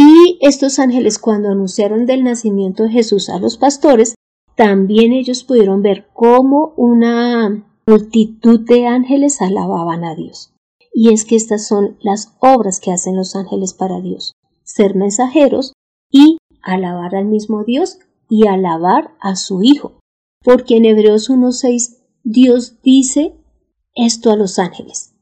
Y 0.00 0.38
estos 0.40 0.78
ángeles 0.78 1.18
cuando 1.18 1.48
anunciaron 1.48 2.06
del 2.06 2.22
nacimiento 2.22 2.84
de 2.84 2.90
Jesús 2.90 3.28
a 3.28 3.40
los 3.40 3.58
pastores, 3.58 4.14
también 4.54 5.12
ellos 5.12 5.42
pudieron 5.42 5.82
ver 5.82 6.06
cómo 6.12 6.72
una 6.76 7.66
multitud 7.84 8.60
de 8.60 8.86
ángeles 8.86 9.42
alababan 9.42 10.04
a 10.04 10.14
Dios. 10.14 10.52
Y 10.94 11.12
es 11.12 11.24
que 11.24 11.34
estas 11.34 11.66
son 11.66 11.96
las 12.00 12.36
obras 12.38 12.78
que 12.78 12.92
hacen 12.92 13.16
los 13.16 13.34
ángeles 13.34 13.74
para 13.74 14.00
Dios, 14.00 14.34
ser 14.62 14.94
mensajeros 14.94 15.72
y 16.10 16.38
alabar 16.62 17.16
al 17.16 17.24
mismo 17.24 17.64
Dios 17.64 17.98
y 18.30 18.46
alabar 18.46 19.16
a 19.20 19.34
su 19.34 19.62
Hijo 19.62 19.98
porque 20.42 20.76
en 20.76 20.84
Hebreos 20.84 21.30
1.6 21.30 21.98
Dios 22.22 22.80
dice 22.82 23.34
esto 23.94 24.30
a 24.30 24.36
los 24.36 24.58
ángeles. 24.58 25.14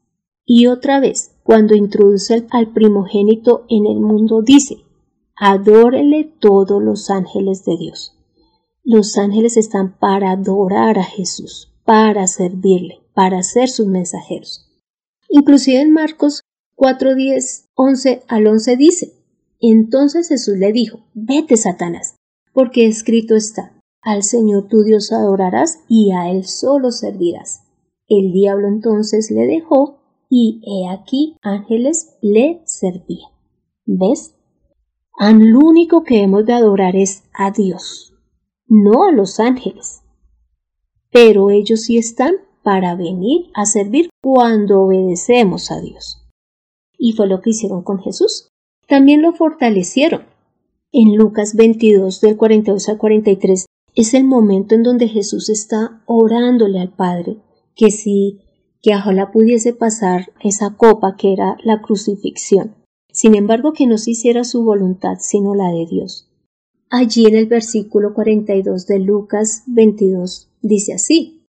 Y 0.45 0.67
otra 0.67 0.99
vez, 0.99 1.36
cuando 1.47 1.75
introduce 1.75 2.45
al 2.49 2.73
primogénito 2.73 3.63
en 3.69 3.85
el 3.85 4.01
mundo, 4.01 4.41
dice, 4.41 4.79
adórenle 5.33 6.25
todos 6.41 6.83
los 6.83 7.09
ángeles 7.09 7.63
de 7.63 7.77
Dios. 7.77 8.17
Los 8.83 9.17
ángeles 9.17 9.55
están 9.55 9.97
para 9.97 10.31
adorar 10.31 10.99
a 10.99 11.05
Jesús, 11.05 11.71
para 11.85 12.27
servirle, 12.27 12.99
para 13.13 13.43
ser 13.43 13.69
sus 13.69 13.87
mensajeros. 13.87 14.69
Inclusive 15.29 15.79
en 15.79 15.93
Marcos 15.93 16.41
4.10, 16.75 17.69
11 17.75 18.23
al 18.27 18.45
11 18.45 18.75
dice, 18.75 19.13
entonces 19.61 20.27
Jesús 20.27 20.57
le 20.57 20.73
dijo, 20.73 20.99
vete 21.13 21.55
Satanás, 21.55 22.17
porque 22.51 22.87
escrito 22.87 23.37
está, 23.37 23.71
al 24.01 24.23
Señor 24.23 24.67
tu 24.67 24.83
Dios 24.83 25.13
adorarás 25.13 25.79
y 25.87 26.11
a 26.11 26.29
Él 26.29 26.45
solo 26.45 26.91
servirás. 26.91 27.61
El 28.09 28.33
diablo 28.33 28.67
entonces 28.67 29.31
le 29.31 29.47
dejó 29.47 29.96
y 30.29 30.61
he 30.65 30.89
aquí 30.89 31.35
ángeles 31.41 32.17
le 32.21 32.61
servían. 32.65 33.31
¿Ves? 33.85 34.35
Al 35.17 35.55
único 35.55 36.03
que 36.03 36.21
hemos 36.21 36.45
de 36.45 36.53
adorar 36.53 36.95
es 36.95 37.23
a 37.33 37.51
Dios, 37.51 38.13
no 38.67 39.05
a 39.05 39.11
los 39.11 39.39
ángeles. 39.39 40.01
Pero 41.11 41.49
ellos 41.49 41.81
sí 41.81 41.97
están 41.97 42.35
para 42.63 42.95
venir 42.95 43.49
a 43.53 43.65
servir 43.65 44.09
cuando 44.21 44.81
obedecemos 44.81 45.71
a 45.71 45.79
Dios. 45.79 46.27
Y 46.97 47.13
fue 47.13 47.27
lo 47.27 47.41
que 47.41 47.51
hicieron 47.51 47.81
con 47.81 47.99
Jesús. 47.99 48.49
También 48.87 49.21
lo 49.21 49.33
fortalecieron. 49.33 50.23
En 50.91 51.15
Lucas 51.15 51.55
22 51.55 52.21
del 52.21 52.37
42 52.37 52.89
al 52.89 52.97
43 52.97 53.65
es 53.95 54.13
el 54.13 54.25
momento 54.25 54.75
en 54.75 54.83
donde 54.83 55.07
Jesús 55.07 55.49
está 55.49 56.03
orándole 56.05 56.79
al 56.79 56.93
Padre 56.93 57.37
que 57.75 57.89
si 57.91 58.41
que 58.81 58.95
ojalá 58.95 59.31
pudiese 59.31 59.73
pasar 59.73 60.31
esa 60.41 60.75
copa 60.75 61.15
que 61.17 61.33
era 61.33 61.57
la 61.63 61.81
crucifixión. 61.81 62.75
Sin 63.11 63.35
embargo, 63.35 63.73
que 63.73 63.87
no 63.87 63.97
se 63.97 64.11
hiciera 64.11 64.43
su 64.43 64.63
voluntad 64.63 65.17
sino 65.19 65.55
la 65.55 65.71
de 65.71 65.85
Dios. 65.89 66.29
Allí 66.89 67.25
en 67.25 67.35
el 67.35 67.47
versículo 67.47 68.13
42 68.13 68.87
de 68.87 68.99
Lucas 68.99 69.63
22 69.67 70.49
dice 70.61 70.93
así, 70.93 71.45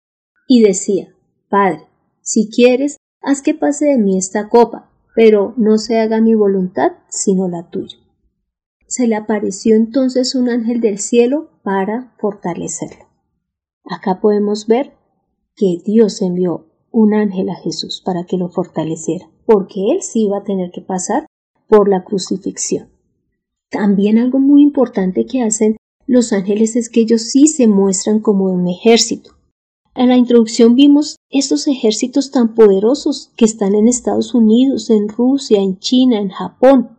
y 0.49 0.63
decía, 0.63 1.15
Padre, 1.49 1.83
si 2.23 2.49
quieres, 2.51 2.97
haz 3.21 3.43
que 3.43 3.55
pase 3.55 3.87
de 3.87 3.99
mí 3.99 4.19
esta 4.19 4.49
copa, 4.49 4.91
pero 5.15 5.55
no 5.57 5.79
se 5.79 5.99
haga 5.99 6.21
mi 6.21 6.35
voluntad 6.35 6.93
sino 7.09 7.49
la 7.49 7.71
tuya. 7.71 7.99
Se 8.87 9.07
le 9.07 9.17
apareció 9.17 9.77
entonces 9.77 10.35
un 10.35 10.49
ángel 10.49 10.81
del 10.81 10.99
cielo 10.99 11.51
para 11.63 12.15
fortalecerlo. 12.19 13.07
Acá 13.85 14.21
podemos 14.21 14.67
ver 14.67 14.95
que 15.55 15.83
Dios 15.85 16.23
envió 16.23 16.68
un 16.91 17.15
ángel 17.15 17.49
a 17.51 17.57
Jesús 17.57 18.03
para 18.05 18.25
que 18.25 18.37
lo 18.37 18.49
fortaleciera, 18.49 19.29
porque 19.47 19.93
él 19.93 20.03
sí 20.03 20.25
iba 20.25 20.39
a 20.39 20.45
tener 20.45 20.71
que 20.71 20.81
pasar 20.81 21.27
por 21.69 21.89
la 21.89 22.05
crucifixión. 22.05 22.89
También 23.71 24.19
algo 24.19 24.39
muy 24.39 24.63
importante 24.63 25.27
que 25.27 25.43
hacen 25.43 25.77
los 26.07 26.33
ángeles 26.33 26.75
es 26.77 26.89
que 26.89 27.01
ellos 27.01 27.23
sí 27.23 27.47
se 27.47 27.69
muestran 27.69 28.21
como 28.21 28.47
un 28.47 28.67
ejército. 28.67 29.33
En 29.95 30.09
la 30.09 30.17
introducción 30.17 30.75
vimos 30.75 31.17
estos 31.29 31.67
ejércitos 31.67 32.31
tan 32.31 32.55
poderosos 32.55 33.31
que 33.37 33.45
están 33.45 33.75
en 33.75 33.89
Estados 33.89 34.33
Unidos, 34.35 34.91
en 34.91 35.09
Rusia, 35.09 35.61
en 35.61 35.79
China, 35.79 36.19
en 36.19 36.31
Japón, 36.31 36.97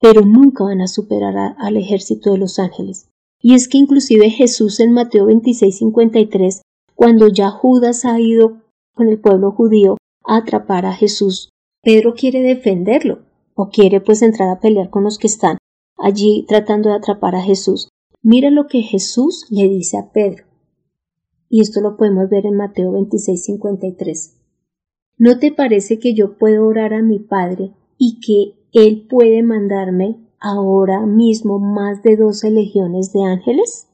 pero 0.00 0.22
nunca 0.22 0.64
van 0.64 0.80
a 0.80 0.88
superar 0.88 1.54
al 1.56 1.76
ejército 1.76 2.32
de 2.32 2.38
los 2.38 2.58
ángeles. 2.58 3.08
Y 3.40 3.54
es 3.54 3.68
que 3.68 3.78
inclusive 3.78 4.28
Jesús 4.30 4.80
en 4.80 4.92
Mateo 4.92 5.26
26:53, 5.26 6.62
cuando 6.94 7.28
ya 7.28 7.50
Judas 7.50 8.04
ha 8.04 8.20
ido 8.20 8.62
con 8.96 9.08
el 9.08 9.20
pueblo 9.20 9.52
judío 9.52 9.98
a 10.24 10.38
atrapar 10.38 10.86
a 10.86 10.94
Jesús, 10.94 11.50
Pedro 11.82 12.14
quiere 12.14 12.40
defenderlo 12.40 13.20
o 13.54 13.68
quiere 13.68 14.00
pues 14.00 14.22
entrar 14.22 14.48
a 14.48 14.58
pelear 14.58 14.90
con 14.90 15.04
los 15.04 15.18
que 15.18 15.28
están 15.28 15.58
allí 15.98 16.44
tratando 16.48 16.88
de 16.88 16.96
atrapar 16.96 17.36
a 17.36 17.42
Jesús. 17.42 17.88
Mira 18.22 18.50
lo 18.50 18.66
que 18.66 18.82
Jesús 18.82 19.46
le 19.50 19.68
dice 19.68 19.98
a 19.98 20.10
Pedro. 20.10 20.44
Y 21.48 21.60
esto 21.60 21.80
lo 21.80 21.96
podemos 21.96 22.28
ver 22.28 22.46
en 22.46 22.56
Mateo 22.56 22.90
26:53. 22.92 24.34
¿No 25.18 25.38
te 25.38 25.52
parece 25.52 25.98
que 25.98 26.14
yo 26.14 26.36
puedo 26.38 26.66
orar 26.66 26.92
a 26.92 27.02
mi 27.02 27.20
Padre 27.20 27.72
y 27.98 28.18
que 28.20 28.58
Él 28.72 29.06
puede 29.08 29.42
mandarme 29.42 30.16
ahora 30.40 31.06
mismo 31.06 31.58
más 31.58 32.02
de 32.02 32.16
doce 32.16 32.50
legiones 32.50 33.12
de 33.12 33.22
ángeles? 33.24 33.88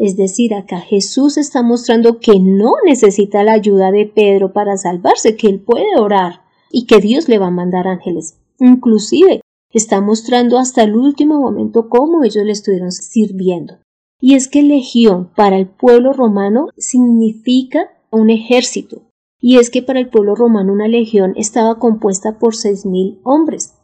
Es 0.00 0.16
decir, 0.16 0.54
acá 0.54 0.78
Jesús 0.78 1.36
está 1.36 1.64
mostrando 1.64 2.20
que 2.20 2.38
no 2.38 2.74
necesita 2.86 3.42
la 3.42 3.54
ayuda 3.54 3.90
de 3.90 4.06
Pedro 4.06 4.52
para 4.52 4.76
salvarse, 4.76 5.34
que 5.36 5.48
él 5.48 5.58
puede 5.58 5.98
orar 5.98 6.42
y 6.70 6.86
que 6.86 6.98
Dios 7.00 7.28
le 7.28 7.38
va 7.38 7.48
a 7.48 7.50
mandar 7.50 7.88
ángeles. 7.88 8.38
Inclusive 8.60 9.40
está 9.72 10.00
mostrando 10.00 10.56
hasta 10.56 10.84
el 10.84 10.94
último 10.94 11.40
momento 11.40 11.88
cómo 11.88 12.22
ellos 12.22 12.44
le 12.44 12.52
estuvieron 12.52 12.92
sirviendo. 12.92 13.78
Y 14.20 14.34
es 14.34 14.46
que 14.46 14.62
legión 14.62 15.30
para 15.34 15.58
el 15.58 15.66
pueblo 15.66 16.12
romano 16.12 16.68
significa 16.76 17.90
un 18.12 18.30
ejército. 18.30 19.02
Y 19.40 19.58
es 19.58 19.68
que 19.68 19.82
para 19.82 19.98
el 19.98 20.10
pueblo 20.10 20.36
romano 20.36 20.72
una 20.72 20.86
legión 20.86 21.34
estaba 21.36 21.80
compuesta 21.80 22.38
por 22.38 22.54
seis 22.54 22.86
mil 22.86 23.18
hombres. 23.24 23.74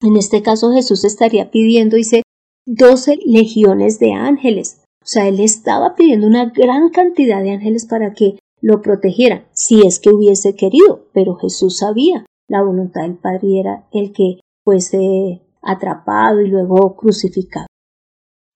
En 0.00 0.16
este 0.16 0.40
caso 0.40 0.72
Jesús 0.72 1.04
estaría 1.04 1.50
pidiendo, 1.50 1.96
dice, 1.96 2.22
doce 2.64 3.18
legiones 3.26 3.98
de 3.98 4.14
ángeles. 4.14 4.83
O 5.04 5.06
sea, 5.06 5.28
él 5.28 5.38
estaba 5.38 5.94
pidiendo 5.94 6.26
una 6.26 6.46
gran 6.46 6.88
cantidad 6.88 7.42
de 7.42 7.50
ángeles 7.52 7.84
para 7.84 8.14
que 8.14 8.38
lo 8.62 8.80
protegieran, 8.80 9.44
si 9.52 9.86
es 9.86 10.00
que 10.00 10.08
hubiese 10.08 10.56
querido, 10.56 11.08
pero 11.12 11.36
Jesús 11.36 11.76
sabía 11.76 12.24
la 12.48 12.62
voluntad 12.62 13.02
del 13.02 13.16
Padre 13.16 13.60
era 13.60 13.86
el 13.92 14.14
que 14.14 14.40
fuese 14.64 15.42
atrapado 15.60 16.40
y 16.40 16.48
luego 16.48 16.96
crucificado. 16.96 17.66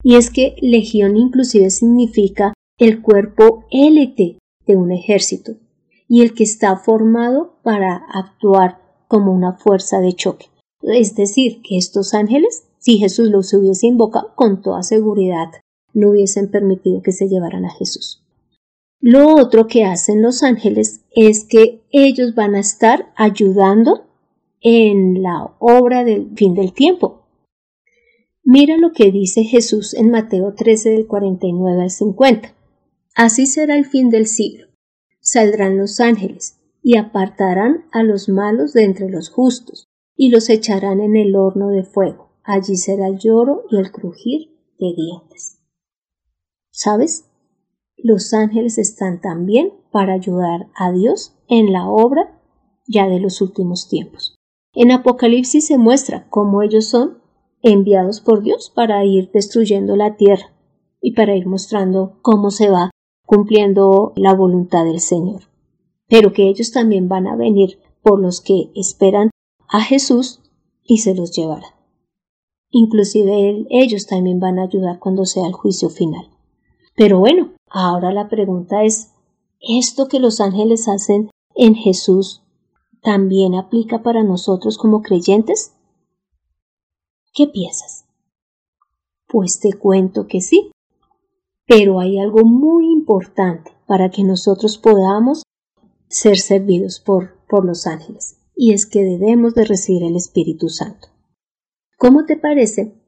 Y 0.03 0.17
es 0.17 0.31
que 0.31 0.57
legión 0.63 1.19
inclusive 1.19 1.69
significa 1.69 2.55
el 2.79 3.03
cuerpo 3.03 3.67
élite 3.71 4.39
de 4.67 4.77
un 4.77 4.91
ejército 4.93 5.57
y 6.09 6.23
el 6.23 6.33
que 6.33 6.45
está 6.45 6.77
formado 6.77 7.59
para 7.63 8.07
actuar 8.15 8.81
como 9.09 9.33
una 9.33 9.55
fuerza 9.59 10.01
de 10.01 10.15
choque. 10.15 10.47
Es 10.81 11.15
decir, 11.15 11.61
que 11.63 11.77
estos 11.77 12.15
ángeles, 12.15 12.65
si 12.79 12.97
Jesús 12.97 13.29
los 13.29 13.53
hubiese 13.53 13.87
invocado, 13.87 14.33
con 14.35 14.63
toda 14.63 14.83
seguridad 14.83 15.49
no 15.93 16.11
hubiesen 16.11 16.51
permitido 16.51 17.03
que 17.03 17.13
se 17.13 17.29
llevaran 17.29 17.65
a 17.65 17.71
Jesús. 17.71 18.23
Lo 19.01 19.35
otro 19.37 19.67
que 19.67 19.85
hacen 19.85 20.23
los 20.23 20.43
ángeles 20.43 21.03
es 21.15 21.45
que 21.45 21.83
ellos 21.91 22.35
van 22.35 22.55
a 22.55 22.61
estar 22.61 23.13
ayudando 23.17 24.07
en 24.61 25.23
la 25.23 25.55
obra 25.61 26.05
del 26.05 26.31
fin 26.37 26.55
del 26.55 26.73
tiempo. 26.73 27.23
Mira 28.43 28.77
lo 28.77 28.93
que 28.93 29.13
dice 29.13 29.45
Jesús 29.45 29.95
en 29.95 30.11
Mateo 30.11 30.55
13 30.55 30.91
del 30.91 31.07
49 31.07 31.83
al 31.83 31.91
50. 31.91 32.55
Así 33.15 33.47
será 33.47 33.77
el 33.77 33.85
fin 33.85 34.11
del 34.11 34.27
siglo. 34.27 34.67
Saldrán 35.21 35.77
los 35.77 36.01
ángeles 36.01 36.59
y 36.83 36.97
apartarán 36.97 37.85
a 37.93 38.03
los 38.03 38.29
malos 38.29 38.73
de 38.73 38.85
entre 38.85 39.11
los 39.11 39.29
justos 39.29 39.89
y 40.17 40.31
los 40.31 40.49
echarán 40.49 41.01
en 41.01 41.17
el 41.17 41.37
horno 41.37 41.69
de 41.69 41.85
fuego. 41.85 42.33
Allí 42.43 42.77
será 42.77 43.09
el 43.09 43.19
lloro 43.19 43.65
y 43.71 43.77
el 43.77 43.93
crujir 43.93 44.51
de 44.79 44.95
dientes. 44.95 45.58
¿Sabes? 46.81 47.29
Los 47.97 48.33
ángeles 48.33 48.79
están 48.79 49.21
también 49.21 49.73
para 49.91 50.13
ayudar 50.13 50.69
a 50.77 50.93
Dios 50.93 51.35
en 51.49 51.73
la 51.73 51.89
obra 51.91 52.41
ya 52.87 53.09
de 53.09 53.19
los 53.19 53.41
últimos 53.41 53.89
tiempos. 53.89 54.37
En 54.75 54.93
Apocalipsis 54.93 55.67
se 55.67 55.77
muestra 55.77 56.29
cómo 56.31 56.63
ellos 56.63 56.87
son 56.87 57.19
enviados 57.63 58.21
por 58.21 58.45
Dios 58.45 58.71
para 58.73 59.05
ir 59.05 59.29
destruyendo 59.33 59.97
la 59.97 60.15
tierra 60.15 60.53
y 61.01 61.15
para 61.15 61.35
ir 61.35 61.49
mostrando 61.49 62.21
cómo 62.23 62.53
se 62.53 62.71
va 62.71 62.93
cumpliendo 63.27 64.13
la 64.15 64.33
voluntad 64.35 64.85
del 64.85 65.01
Señor. 65.01 65.51
Pero 66.07 66.33
que 66.33 66.49
ellos 66.49 66.71
también 66.71 67.09
van 67.09 67.27
a 67.27 67.35
venir 67.35 67.81
por 68.03 68.21
los 68.21 68.41
que 68.41 68.71
esperan 68.77 69.31
a 69.69 69.81
Jesús 69.81 70.43
y 70.85 70.99
se 70.99 71.17
los 71.17 71.33
llevará. 71.33 71.75
Inclusive 72.71 73.67
ellos 73.69 74.07
también 74.07 74.39
van 74.39 74.61
a 74.61 74.67
ayudar 74.67 75.01
cuando 75.01 75.25
sea 75.25 75.49
el 75.49 75.55
juicio 75.55 75.91
final. 75.91 76.38
Pero 76.99 77.21
bueno, 77.21 77.55
ahora 77.71 78.13
la 78.13 78.29
pregunta 78.29 78.83
es, 78.83 79.13
¿esto 79.61 80.09
que 80.09 80.19
los 80.19 80.41
ángeles 80.41 80.89
hacen 80.89 81.31
en 81.55 81.77
Jesús 81.77 82.43
también 83.03 83.55
aplica 83.55 84.03
para 84.03 84.25
nosotros 84.25 84.77
como 84.77 85.01
creyentes? 85.01 85.77
¿Qué 87.33 87.47
piensas? 87.47 88.05
Pues 89.29 89.61
te 89.61 89.75
cuento 89.75 90.27
que 90.27 90.41
sí. 90.41 90.73
Pero 91.69 92.01
hay 92.01 92.19
algo 92.19 92.45
muy 92.45 92.91
importante 92.91 93.71
para 93.87 94.11
que 94.11 94.25
nosotros 94.25 94.77
podamos 94.77 95.45
ser 96.09 96.37
servidos 96.39 96.99
por, 96.99 97.39
por 97.49 97.65
los 97.65 97.87
ángeles, 97.87 98.41
y 98.57 98.73
es 98.73 98.87
que 98.87 99.05
debemos 99.05 99.55
de 99.55 99.67
recibir 99.67 100.03
el 100.03 100.17
Espíritu 100.17 100.69
Santo. 100.69 101.09
¿Cómo 101.97 102.25
te 102.25 102.37
parece 102.37 103.01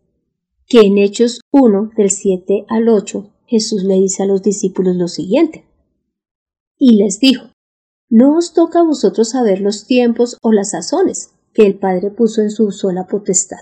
que 0.69 0.83
en 0.83 0.99
Hechos 0.99 1.41
1 1.51 1.91
del 1.97 2.11
7 2.11 2.67
al 2.69 2.89
8 2.89 3.31
Jesús 3.51 3.83
le 3.83 3.97
dice 3.97 4.23
a 4.23 4.27
los 4.27 4.43
discípulos 4.43 4.95
lo 4.95 5.09
siguiente? 5.09 5.65
Y 6.79 7.03
les 7.03 7.19
dijo, 7.19 7.49
no 8.09 8.37
os 8.37 8.55
toca 8.55 8.79
a 8.79 8.85
vosotros 8.85 9.31
saber 9.31 9.61
los 9.61 9.89
tiempos 9.89 10.39
o 10.41 10.53
las 10.53 10.71
sazones 10.71 11.33
que 11.53 11.67
el 11.67 11.77
Padre 11.77 12.13
puso 12.13 12.43
en 12.43 12.53
su 12.53 12.71
sola 12.71 13.09
potestad, 13.09 13.59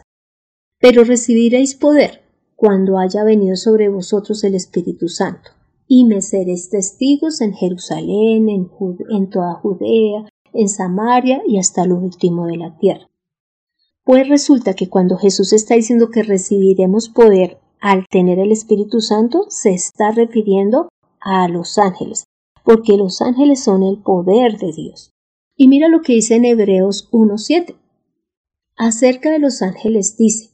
pero 0.78 1.04
recibiréis 1.04 1.75
poder 1.75 2.21
cuando 2.54 2.99
haya 2.99 3.25
venido 3.25 3.57
sobre 3.57 3.88
vosotros 3.88 4.45
el 4.45 4.57
Espíritu 4.57 5.09
Santo, 5.09 5.52
y 5.87 6.04
me 6.04 6.21
seréis 6.21 6.68
testigos 6.68 7.40
en 7.40 7.54
Jerusalén, 7.54 8.50
en, 8.50 9.30
toda 9.30 9.54
Judea, 9.54 10.28
en 10.52 10.68
Samaria 10.68 11.40
y 11.47 11.59
hasta 11.59 11.87
lo 11.87 11.97
último 11.97 12.45
de 12.45 12.59
la 12.59 12.76
tierra. 12.76 13.09
Pues 14.04 14.28
resulta 14.28 14.75
que 14.75 14.90
cuando 14.90 15.16
Jesús 15.16 15.54
está 15.54 15.76
diciendo 15.76 16.11
que 16.11 16.23
recibiremos 16.23 17.09
poder 17.09 17.59
al 17.81 18.07
tener 18.09 18.39
el 18.39 18.53
Espíritu 18.53 19.01
Santo, 19.01 19.47
se 19.49 19.71
está 19.71 20.11
refiriendo 20.11 20.89
a 21.21 21.49
los 21.49 21.79
ángeles, 21.79 22.25
porque 22.65 22.97
los 22.97 23.21
ángeles 23.21 23.63
son 23.63 23.83
el 23.83 23.99
poder 23.99 24.59
de 24.59 24.73
Dios. 24.73 25.13
Y 25.57 25.69
mira 25.69 25.89
lo 25.89 26.03
que 26.03 26.15
dice 26.15 26.37
en 26.37 26.45
Hebreos 26.45 27.09
1.7. 27.11 27.77
Acerca 28.77 29.31
de 29.31 29.39
los 29.39 29.63
ángeles 29.63 30.17
dice, 30.17 30.51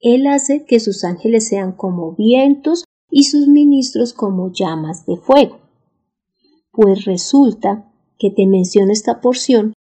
él 0.00 0.26
hace 0.26 0.64
que 0.64 0.80
sus 0.80 1.02
ángeles 1.02 1.48
sean 1.48 1.72
como 1.72 2.12
vientos 2.12 2.84
y 3.10 3.24
sus 3.24 3.48
ministros 3.48 4.12
como 4.12 4.52
llamas 4.52 5.06
de 5.06 5.16
fuego. 5.16 5.58
Pues 6.70 7.04
resulta 7.04 7.90
que 8.18 8.30
te 8.30 8.46
menciono 8.46 8.92
esta 8.92 9.20
porción 9.20 9.74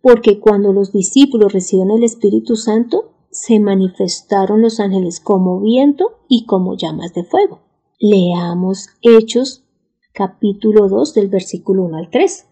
porque 0.00 0.40
cuando 0.40 0.72
los 0.72 0.92
discípulos 0.92 1.52
recibieron 1.52 1.96
el 1.96 2.04
Espíritu 2.04 2.56
Santo, 2.56 3.12
se 3.30 3.60
manifestaron 3.60 4.62
los 4.62 4.80
ángeles 4.80 5.20
como 5.20 5.60
viento 5.60 6.20
y 6.28 6.46
como 6.46 6.76
llamas 6.76 7.12
de 7.14 7.24
fuego. 7.24 7.60
Leamos 7.98 8.88
Hechos 9.02 9.64
capítulo 10.12 10.88
2 10.88 11.14
del 11.14 11.28
versículo 11.28 11.84
1 11.84 11.96
al 11.96 12.10
3. 12.10 12.46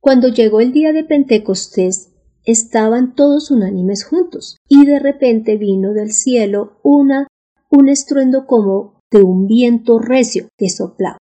Cuando 0.00 0.28
llegó 0.28 0.60
el 0.60 0.72
día 0.72 0.92
de 0.92 1.04
Pentecostés, 1.04 2.12
estaban 2.44 3.14
todos 3.14 3.50
unánimes 3.50 4.04
juntos, 4.04 4.56
y 4.68 4.84
de 4.86 4.98
repente 4.98 5.56
vino 5.56 5.92
del 5.92 6.12
cielo 6.12 6.78
una 6.82 7.26
un 7.70 7.88
estruendo 7.88 8.46
como 8.46 9.00
de 9.10 9.22
un 9.22 9.46
viento 9.46 9.98
recio 9.98 10.48
que 10.56 10.68
soplaba, 10.68 11.18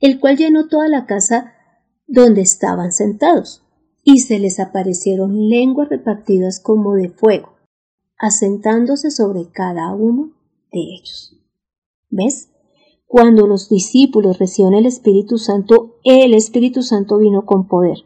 el 0.00 0.18
cual 0.20 0.36
llenó 0.36 0.68
toda 0.68 0.88
la 0.88 1.06
casa 1.06 1.52
donde 2.06 2.40
estaban 2.40 2.92
sentados, 2.92 3.62
y 4.02 4.20
se 4.20 4.38
les 4.38 4.60
aparecieron 4.60 5.48
lenguas 5.48 5.88
repartidas 5.88 6.60
como 6.60 6.94
de 6.94 7.10
fuego, 7.10 7.59
asentándose 8.20 9.10
sobre 9.10 9.50
cada 9.50 9.92
uno 9.94 10.30
de 10.70 10.80
ellos. 10.80 11.36
¿Ves? 12.10 12.50
Cuando 13.06 13.48
los 13.48 13.68
discípulos 13.68 14.38
recibieron 14.38 14.78
el 14.78 14.86
Espíritu 14.86 15.38
Santo, 15.38 15.96
el 16.04 16.34
Espíritu 16.34 16.82
Santo 16.82 17.18
vino 17.18 17.44
con 17.44 17.66
poder 17.66 18.04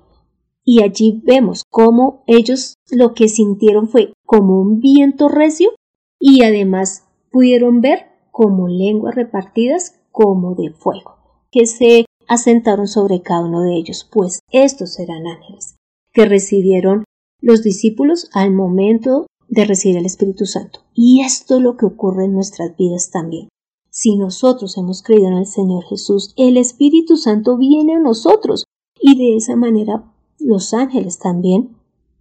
y 0.64 0.82
allí 0.82 1.20
vemos 1.24 1.64
cómo 1.68 2.22
ellos 2.26 2.76
lo 2.90 3.12
que 3.12 3.28
sintieron 3.28 3.88
fue 3.88 4.14
como 4.24 4.58
un 4.58 4.80
viento 4.80 5.28
recio 5.28 5.70
y 6.18 6.42
además 6.42 7.04
pudieron 7.30 7.82
ver 7.82 8.06
como 8.30 8.68
lenguas 8.68 9.14
repartidas 9.14 10.00
como 10.10 10.54
de 10.54 10.70
fuego, 10.70 11.16
que 11.50 11.66
se 11.66 12.06
asentaron 12.28 12.86
sobre 12.86 13.20
cada 13.20 13.44
uno 13.44 13.60
de 13.62 13.76
ellos, 13.76 14.08
pues 14.10 14.40
estos 14.50 14.98
eran 14.98 15.26
ángeles 15.26 15.76
que 16.12 16.24
recibieron 16.24 17.04
los 17.40 17.62
discípulos 17.62 18.30
al 18.32 18.52
momento 18.52 19.26
de 19.48 19.64
recibir 19.64 19.98
el 19.98 20.06
Espíritu 20.06 20.46
Santo. 20.46 20.80
Y 20.94 21.22
esto 21.22 21.56
es 21.56 21.62
lo 21.62 21.76
que 21.76 21.86
ocurre 21.86 22.24
en 22.24 22.34
nuestras 22.34 22.76
vidas 22.76 23.10
también. 23.10 23.48
Si 23.90 24.16
nosotros 24.16 24.76
hemos 24.76 25.02
creído 25.02 25.28
en 25.28 25.38
el 25.38 25.46
Señor 25.46 25.84
Jesús, 25.84 26.34
el 26.36 26.56
Espíritu 26.56 27.16
Santo 27.16 27.56
viene 27.56 27.94
a 27.94 28.00
nosotros 28.00 28.64
y 29.00 29.16
de 29.16 29.36
esa 29.36 29.56
manera 29.56 30.12
los 30.38 30.74
ángeles 30.74 31.18
también 31.18 31.76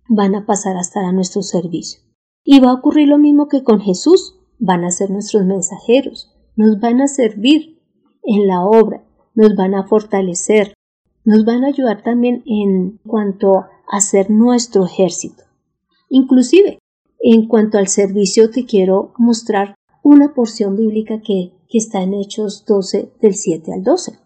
van 0.07 0.36
a 0.36 0.45
pasar 0.45 0.77
a 0.77 0.81
estar 0.81 1.03
a 1.03 1.12
nuestro 1.12 1.41
servicio. 1.41 2.01
Y 2.43 2.59
va 2.59 2.71
a 2.71 2.75
ocurrir 2.75 3.07
lo 3.07 3.17
mismo 3.17 3.47
que 3.47 3.63
con 3.63 3.79
Jesús, 3.79 4.36
van 4.59 4.83
a 4.86 4.91
ser 4.91 5.09
nuestros 5.09 5.45
mensajeros, 5.45 6.31
nos 6.55 6.79
van 6.79 7.01
a 7.01 7.07
servir 7.07 7.81
en 8.23 8.47
la 8.47 8.63
obra, 8.63 9.03
nos 9.33 9.55
van 9.55 9.75
a 9.75 9.88
fortalecer, 9.88 10.73
nos 11.25 11.45
van 11.45 11.63
a 11.63 11.67
ayudar 11.67 12.03
también 12.03 12.43
en 12.45 12.99
cuanto 13.05 13.65
a 13.88 14.01
ser 14.01 14.29
nuestro 14.29 14.86
ejército. 14.86 15.43
Inclusive, 16.09 16.79
en 17.25 17.47
cuanto 17.47 17.77
al 17.77 17.88
servicio, 17.88 18.49
te 18.49 18.65
quiero 18.65 19.13
mostrar 19.17 19.75
una 20.03 20.33
porción 20.33 20.75
bíblica 20.75 21.21
que, 21.21 21.53
que 21.69 21.77
está 21.77 22.03
en 22.03 22.13
Hechos 22.13 22.65
12 22.65 23.13
del 23.21 23.33
7 23.33 23.71
al 23.73 23.81
12, 23.81 24.19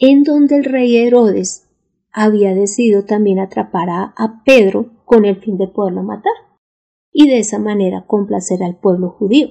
en 0.00 0.24
donde 0.24 0.56
el 0.56 0.64
rey 0.64 0.96
Herodes 0.96 1.68
había 2.12 2.54
decidido 2.54 3.04
también 3.04 3.38
atrapar 3.38 3.88
a, 3.90 4.42
Pedro 4.44 4.90
con 5.04 5.24
el 5.24 5.36
fin 5.36 5.58
de 5.58 5.68
poderlo 5.68 6.02
matar 6.02 6.32
y 7.12 7.28
de 7.28 7.38
esa 7.38 7.60
manera 7.60 8.04
complacer 8.06 8.64
al 8.64 8.76
pueblo 8.76 9.10
judío. 9.10 9.50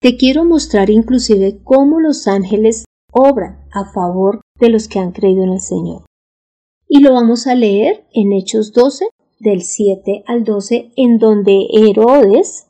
Te 0.00 0.16
quiero 0.16 0.46
mostrar 0.46 0.88
inclusive 0.88 1.60
cómo 1.62 2.00
los 2.00 2.26
ángeles 2.26 2.86
obran 3.12 3.66
a 3.72 3.92
favor 3.92 4.40
de 4.58 4.70
los 4.70 4.88
que 4.88 5.00
han 5.00 5.12
creído 5.12 5.44
en 5.44 5.52
el 5.52 5.60
Señor. 5.60 6.06
Y 6.88 7.00
lo 7.00 7.12
vamos 7.12 7.46
a 7.46 7.54
leer 7.54 8.06
en 8.14 8.32
Hechos 8.32 8.72
12, 8.72 9.08
del 9.38 9.62
7 9.62 10.24
al 10.26 10.44
12, 10.44 10.92
en 10.96 11.18
donde 11.18 11.66
Herodes 11.72 12.68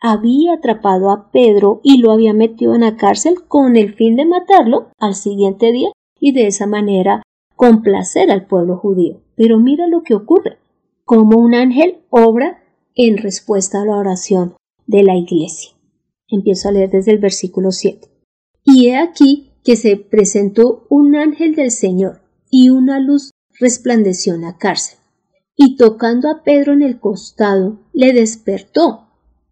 había 0.00 0.54
atrapado 0.54 1.10
a 1.10 1.30
Pedro 1.30 1.80
y 1.82 1.98
lo 1.98 2.10
había 2.10 2.32
metido 2.32 2.74
en 2.74 2.80
la 2.80 2.96
cárcel 2.96 3.34
con 3.46 3.76
el 3.76 3.94
fin 3.94 4.16
de 4.16 4.24
matarlo 4.24 4.88
al 4.98 5.14
siguiente 5.14 5.72
día 5.72 5.90
y 6.18 6.32
de 6.32 6.46
esa 6.46 6.66
manera 6.66 7.22
complacer 7.54 8.30
al 8.30 8.46
pueblo 8.46 8.76
judío. 8.76 9.20
Pero 9.36 9.58
mira 9.58 9.86
lo 9.86 10.02
que 10.02 10.14
ocurre, 10.14 10.58
como 11.04 11.38
un 11.38 11.54
ángel 11.54 11.98
obra 12.08 12.62
en 12.94 13.18
respuesta 13.18 13.82
a 13.82 13.84
la 13.84 13.96
oración 13.96 14.54
de 14.86 15.02
la 15.02 15.16
iglesia. 15.16 15.72
Empiezo 16.28 16.68
a 16.68 16.72
leer 16.72 16.90
desde 16.90 17.12
el 17.12 17.18
versículo 17.18 17.70
7. 17.70 18.08
Y 18.64 18.88
he 18.88 18.96
aquí 18.96 19.52
que 19.64 19.76
se 19.76 19.96
presentó 19.96 20.86
un 20.88 21.16
ángel 21.16 21.54
del 21.54 21.70
Señor, 21.70 22.22
y 22.50 22.70
una 22.70 22.98
luz 23.00 23.30
resplandeció 23.58 24.34
en 24.34 24.42
la 24.42 24.56
cárcel. 24.56 24.99
Y 25.62 25.76
tocando 25.76 26.30
a 26.30 26.42
Pedro 26.42 26.72
en 26.72 26.80
el 26.80 26.98
costado, 26.98 27.80
le 27.92 28.14
despertó, 28.14 29.08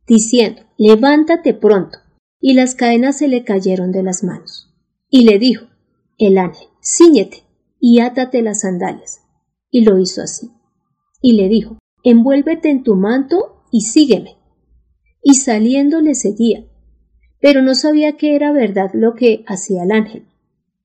diciendo, 0.07 0.63
levántate 0.79 1.53
pronto. 1.53 1.99
Y 2.41 2.55
las 2.55 2.75
cadenas 2.75 3.19
se 3.19 3.29
le 3.29 3.45
cayeron 3.45 3.93
de 3.93 4.03
las 4.03 4.25
manos. 4.25 4.75
Y 5.11 5.25
le 5.25 5.39
dijo, 5.39 5.67
el 6.17 6.39
ángel, 6.39 6.69
ciñete 6.83 7.45
y 7.79 8.01
átate 8.01 8.41
las 8.41 8.63
sandalias. 8.63 9.21
Y 9.71 9.83
lo 9.83 9.99
hizo 9.99 10.23
así. 10.23 10.51
Y 11.21 11.35
le 11.35 11.51
dijo, 11.51 11.77
envuélvete 12.03 12.71
en 12.71 12.85
tu 12.85 12.95
manto 12.95 13.67
y 13.71 13.83
sígueme. 13.83 14.39
y 15.23 15.35
saliendo 15.35 16.01
le 16.01 16.15
seguía, 16.15 16.65
pero 17.39 17.61
no 17.61 17.75
sabía 17.75 18.17
que 18.17 18.35
era 18.35 18.51
verdad 18.51 18.93
lo 18.95 19.15
que 19.15 19.45
hacía 19.47 19.83
el 19.83 19.93
ángel, 19.93 20.27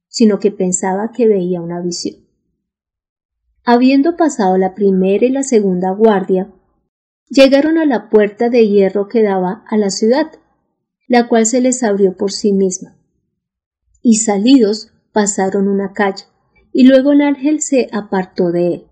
sino 0.10 0.40
que 0.40 0.52
pensaba 0.52 1.14
que 1.16 1.30
veía 1.30 1.62
una 1.62 1.80
visión. 1.80 2.23
Habiendo 3.66 4.16
pasado 4.18 4.58
la 4.58 4.74
primera 4.74 5.26
y 5.26 5.30
la 5.30 5.44
segunda 5.44 5.92
guardia, 5.92 6.52
llegaron 7.30 7.78
a 7.78 7.86
la 7.86 8.10
puerta 8.10 8.50
de 8.50 8.68
hierro 8.68 9.08
que 9.08 9.24
daba 9.24 9.64
a 9.68 9.78
la 9.78 9.90
ciudad, 9.90 10.32
la 11.08 11.28
cual 11.28 11.46
se 11.46 11.62
les 11.62 11.84
abrió 11.84 12.18
por 12.18 12.32
sí 12.32 12.54
misma. 12.54 12.98
Y 14.02 14.16
salidos 14.16 14.92
pasaron 15.12 15.68
una 15.68 15.94
calle, 15.94 16.26
y 16.72 16.86
luego 16.86 17.12
el 17.12 17.22
ángel 17.22 17.62
se 17.62 17.88
apartó 17.92 18.52
de 18.52 18.74
él. 18.74 18.88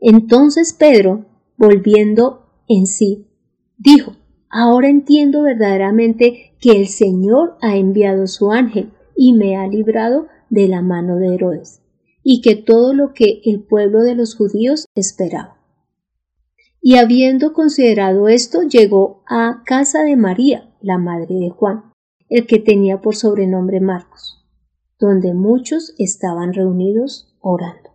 Entonces 0.00 0.72
Pedro, 0.72 1.26
volviendo 1.56 2.46
en 2.68 2.86
sí, 2.86 3.26
dijo, 3.76 4.16
Ahora 4.48 4.88
entiendo 4.88 5.42
verdaderamente 5.42 6.56
que 6.60 6.72
el 6.72 6.88
Señor 6.88 7.58
ha 7.60 7.76
enviado 7.76 8.26
su 8.26 8.52
ángel 8.52 8.90
y 9.14 9.32
me 9.32 9.56
ha 9.56 9.66
librado 9.66 10.28
de 10.48 10.68
la 10.68 10.82
mano 10.82 11.16
de 11.16 11.34
Herodes, 11.34 11.82
y 12.28 12.40
que 12.40 12.56
todo 12.56 12.92
lo 12.92 13.12
que 13.14 13.40
el 13.44 13.62
pueblo 13.62 14.02
de 14.02 14.16
los 14.16 14.34
judíos 14.34 14.88
esperaba. 14.96 15.60
Y 16.80 16.96
habiendo 16.96 17.52
considerado 17.52 18.26
esto, 18.26 18.62
llegó 18.62 19.22
a 19.28 19.62
casa 19.64 20.02
de 20.02 20.16
María, 20.16 20.74
la 20.80 20.98
madre 20.98 21.36
de 21.36 21.50
Juan, 21.50 21.92
el 22.28 22.48
que 22.48 22.58
tenía 22.58 23.00
por 23.00 23.14
sobrenombre 23.14 23.80
Marcos, 23.80 24.44
donde 24.98 25.34
muchos 25.34 25.94
estaban 25.98 26.52
reunidos 26.52 27.32
orando. 27.38 27.90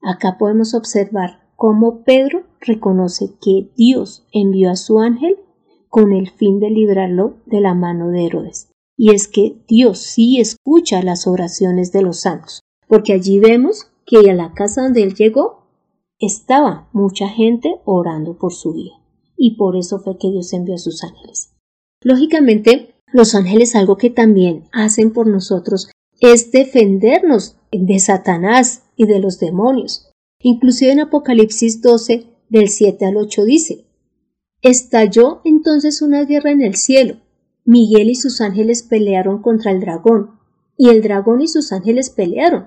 Acá 0.00 0.36
podemos 0.38 0.74
observar 0.74 1.48
cómo 1.56 2.04
Pedro 2.04 2.44
reconoce 2.60 3.34
que 3.42 3.72
Dios 3.76 4.24
envió 4.30 4.70
a 4.70 4.76
su 4.76 5.00
ángel 5.00 5.36
con 5.88 6.12
el 6.12 6.30
fin 6.30 6.60
de 6.60 6.70
librarlo 6.70 7.38
de 7.46 7.60
la 7.60 7.74
mano 7.74 8.10
de 8.10 8.24
Herodes. 8.26 8.69
Y 9.02 9.14
es 9.14 9.28
que 9.28 9.56
Dios 9.66 9.98
sí 10.00 10.40
escucha 10.40 11.02
las 11.02 11.26
oraciones 11.26 11.90
de 11.90 12.02
los 12.02 12.20
santos, 12.20 12.60
porque 12.86 13.14
allí 13.14 13.40
vemos 13.40 13.86
que 14.04 14.30
a 14.30 14.34
la 14.34 14.52
casa 14.52 14.82
donde 14.82 15.02
él 15.02 15.14
llegó 15.14 15.64
estaba 16.18 16.90
mucha 16.92 17.26
gente 17.30 17.80
orando 17.86 18.36
por 18.36 18.52
su 18.52 18.74
vida. 18.74 18.92
Y 19.38 19.56
por 19.56 19.78
eso 19.78 20.00
fue 20.00 20.18
que 20.18 20.30
Dios 20.30 20.52
envió 20.52 20.74
a 20.74 20.78
sus 20.78 21.02
ángeles. 21.02 21.54
Lógicamente, 22.02 22.94
los 23.10 23.34
ángeles 23.34 23.74
algo 23.74 23.96
que 23.96 24.10
también 24.10 24.64
hacen 24.70 25.14
por 25.14 25.26
nosotros 25.26 25.90
es 26.20 26.52
defendernos 26.52 27.56
de 27.72 27.98
Satanás 28.00 28.82
y 28.96 29.06
de 29.06 29.18
los 29.18 29.38
demonios. 29.38 30.10
Inclusive 30.42 30.92
en 30.92 31.00
Apocalipsis 31.00 31.80
12, 31.80 32.26
del 32.50 32.68
7 32.68 33.06
al 33.06 33.16
8 33.16 33.44
dice, 33.46 33.86
Estalló 34.60 35.40
entonces 35.46 36.02
una 36.02 36.26
guerra 36.26 36.50
en 36.50 36.60
el 36.60 36.74
cielo. 36.74 37.16
Miguel 37.70 38.10
y 38.10 38.16
sus 38.16 38.40
ángeles 38.40 38.82
pelearon 38.82 39.42
contra 39.42 39.70
el 39.70 39.78
dragón, 39.78 40.40
y 40.76 40.88
el 40.88 41.02
dragón 41.02 41.40
y 41.40 41.46
sus 41.46 41.70
ángeles 41.70 42.10
pelearon, 42.10 42.66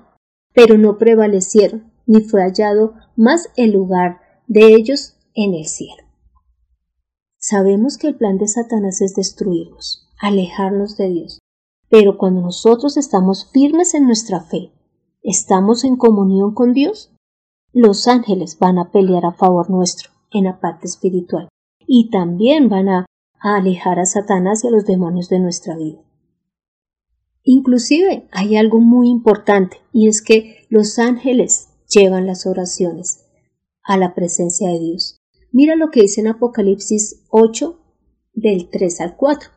pero 0.54 0.78
no 0.78 0.96
prevalecieron, 0.96 1.92
ni 2.06 2.22
fue 2.22 2.40
hallado 2.40 2.94
más 3.14 3.50
el 3.56 3.72
lugar 3.72 4.20
de 4.46 4.74
ellos 4.74 5.18
en 5.34 5.52
el 5.52 5.66
cielo. 5.66 6.04
Sabemos 7.36 7.98
que 7.98 8.06
el 8.06 8.16
plan 8.16 8.38
de 8.38 8.48
Satanás 8.48 9.02
es 9.02 9.14
destruirnos, 9.14 10.08
alejarnos 10.18 10.96
de 10.96 11.10
Dios, 11.10 11.38
pero 11.90 12.16
cuando 12.16 12.40
nosotros 12.40 12.96
estamos 12.96 13.50
firmes 13.52 13.92
en 13.92 14.06
nuestra 14.06 14.40
fe, 14.40 14.72
estamos 15.22 15.84
en 15.84 15.96
comunión 15.96 16.54
con 16.54 16.72
Dios, 16.72 17.12
los 17.74 18.08
ángeles 18.08 18.58
van 18.58 18.78
a 18.78 18.90
pelear 18.90 19.26
a 19.26 19.34
favor 19.34 19.68
nuestro 19.68 20.12
en 20.30 20.44
la 20.44 20.60
parte 20.60 20.86
espiritual 20.86 21.50
y 21.86 22.08
también 22.08 22.70
van 22.70 22.88
a, 22.88 23.04
alejar 23.52 23.98
a 23.98 24.06
Satanás 24.06 24.64
y 24.64 24.68
a 24.68 24.70
los 24.70 24.86
demonios 24.86 25.28
de 25.28 25.40
nuestra 25.40 25.76
vida. 25.76 26.00
Inclusive 27.42 28.28
hay 28.32 28.56
algo 28.56 28.80
muy 28.80 29.08
importante 29.08 29.78
y 29.92 30.08
es 30.08 30.22
que 30.22 30.66
los 30.70 30.98
ángeles 30.98 31.68
llevan 31.88 32.26
las 32.26 32.46
oraciones 32.46 33.26
a 33.82 33.98
la 33.98 34.14
presencia 34.14 34.70
de 34.70 34.78
Dios. 34.78 35.20
Mira 35.52 35.76
lo 35.76 35.90
que 35.90 36.02
dice 36.02 36.20
en 36.20 36.28
Apocalipsis 36.28 37.24
8 37.30 37.78
del 38.32 38.70
3 38.70 39.00
al 39.02 39.16
4. 39.16 39.50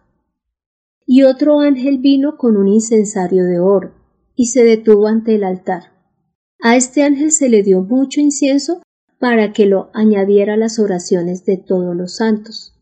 Y 1.05 1.23
otro 1.23 1.61
ángel 1.61 1.99
vino 1.99 2.37
con 2.37 2.57
un 2.57 2.67
incensario 2.67 3.45
de 3.45 3.59
oro 3.59 3.93
y 4.35 4.47
se 4.47 4.63
detuvo 4.63 5.07
ante 5.07 5.35
el 5.35 5.43
altar 5.45 5.97
a 6.59 6.75
este 6.75 7.03
ángel 7.03 7.31
se 7.31 7.49
le 7.49 7.61
dio 7.61 7.81
mucho 7.81 8.19
incienso 8.19 8.81
para 9.19 9.53
que 9.53 9.67
lo 9.67 9.91
añadiera 9.93 10.55
a 10.55 10.57
las 10.57 10.79
oraciones 10.79 11.45
de 11.45 11.57
todos 11.57 11.95
los 11.95 12.15
santos 12.15 12.76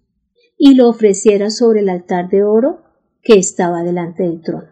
y 0.57 0.75
lo 0.75 0.89
ofreciera 0.89 1.49
sobre 1.49 1.81
el 1.81 1.89
altar 1.89 2.29
de 2.29 2.43
oro 2.43 2.83
que 3.21 3.33
estaba 3.39 3.83
delante 3.83 4.23
del 4.23 4.41
trono. 4.41 4.69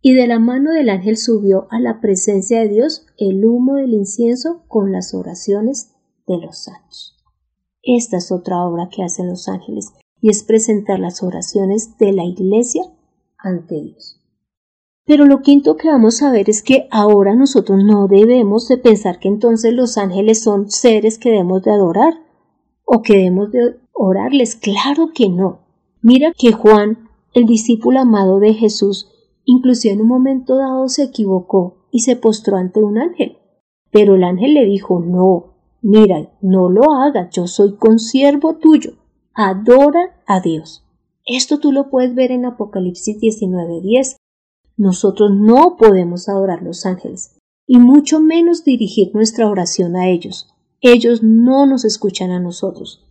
Y 0.00 0.12
de 0.12 0.26
la 0.26 0.38
mano 0.38 0.72
del 0.72 0.90
ángel 0.90 1.16
subió 1.16 1.66
a 1.70 1.80
la 1.80 2.00
presencia 2.00 2.60
de 2.60 2.68
Dios 2.68 3.06
el 3.16 3.44
humo 3.44 3.76
del 3.76 3.94
incienso 3.94 4.62
con 4.68 4.92
las 4.92 5.14
oraciones 5.14 5.94
de 6.26 6.38
los 6.38 6.64
santos. 6.64 7.16
Esta 7.82 8.18
es 8.18 8.30
otra 8.30 8.64
obra 8.64 8.88
que 8.94 9.02
hacen 9.02 9.28
los 9.28 9.48
ángeles 9.48 9.92
y 10.20 10.30
es 10.30 10.42
presentar 10.42 10.98
las 10.98 11.22
oraciones 11.22 11.96
de 11.98 12.12
la 12.12 12.24
iglesia 12.24 12.82
ante 13.38 13.80
Dios. 13.80 14.20
Pero 15.06 15.26
lo 15.26 15.42
quinto 15.42 15.76
que 15.76 15.88
vamos 15.88 16.22
a 16.22 16.32
ver 16.32 16.48
es 16.48 16.62
que 16.62 16.88
ahora 16.90 17.34
nosotros 17.34 17.84
no 17.84 18.08
debemos 18.08 18.68
de 18.68 18.78
pensar 18.78 19.18
que 19.18 19.28
entonces 19.28 19.74
los 19.74 19.98
ángeles 19.98 20.42
son 20.42 20.70
seres 20.70 21.18
que 21.18 21.30
debemos 21.30 21.62
de 21.62 21.72
adorar 21.72 22.23
o 22.84 23.02
que 23.02 23.30
de 23.30 23.76
orarles. 23.92 24.56
Claro 24.56 25.10
que 25.14 25.28
no. 25.28 25.60
Mira 26.02 26.32
que 26.36 26.52
Juan, 26.52 27.08
el 27.32 27.46
discípulo 27.46 28.00
amado 28.00 28.38
de 28.38 28.54
Jesús, 28.54 29.10
inclusive 29.44 29.94
en 29.94 30.02
un 30.02 30.08
momento 30.08 30.56
dado 30.56 30.88
se 30.88 31.04
equivocó 31.04 31.86
y 31.90 32.00
se 32.00 32.16
postró 32.16 32.56
ante 32.56 32.82
un 32.82 32.98
ángel. 32.98 33.38
Pero 33.90 34.16
el 34.16 34.24
ángel 34.24 34.54
le 34.54 34.64
dijo, 34.64 35.00
no, 35.00 35.54
mira, 35.80 36.30
no 36.40 36.68
lo 36.68 36.92
hagas, 36.92 37.30
yo 37.30 37.46
soy 37.46 37.76
consiervo 37.76 38.56
tuyo, 38.56 38.94
adora 39.34 40.20
a 40.26 40.40
Dios. 40.40 40.84
Esto 41.26 41.58
tú 41.58 41.72
lo 41.72 41.88
puedes 41.88 42.14
ver 42.14 42.32
en 42.32 42.44
Apocalipsis 42.44 43.18
19:10. 43.20 44.16
Nosotros 44.76 45.30
no 45.32 45.76
podemos 45.78 46.28
adorar 46.28 46.62
los 46.62 46.84
ángeles, 46.84 47.38
y 47.66 47.78
mucho 47.78 48.20
menos 48.20 48.64
dirigir 48.64 49.14
nuestra 49.14 49.48
oración 49.48 49.96
a 49.96 50.08
ellos. 50.08 50.53
Ellos 50.86 51.22
no 51.22 51.64
nos 51.64 51.86
escuchan 51.86 52.30
a 52.30 52.40
nosotros. 52.40 53.02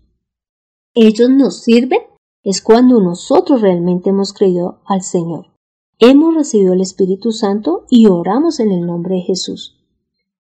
Ellos 0.93 1.31
nos 1.31 1.63
sirven 1.63 2.01
es 2.43 2.61
cuando 2.61 3.01
nosotros 3.01 3.61
realmente 3.61 4.11
hemos 4.11 4.31
creído 4.31 4.83
al 4.85 5.01
Señor. 5.01 5.47
Hemos 5.97 6.35
recibido 6.35 6.73
el 6.73 6.81
Espíritu 6.81 7.31
Santo 7.31 7.87
y 7.89 8.05
oramos 8.05 8.59
en 8.59 8.71
el 8.71 8.85
nombre 8.85 9.15
de 9.15 9.21
Jesús. 9.21 9.83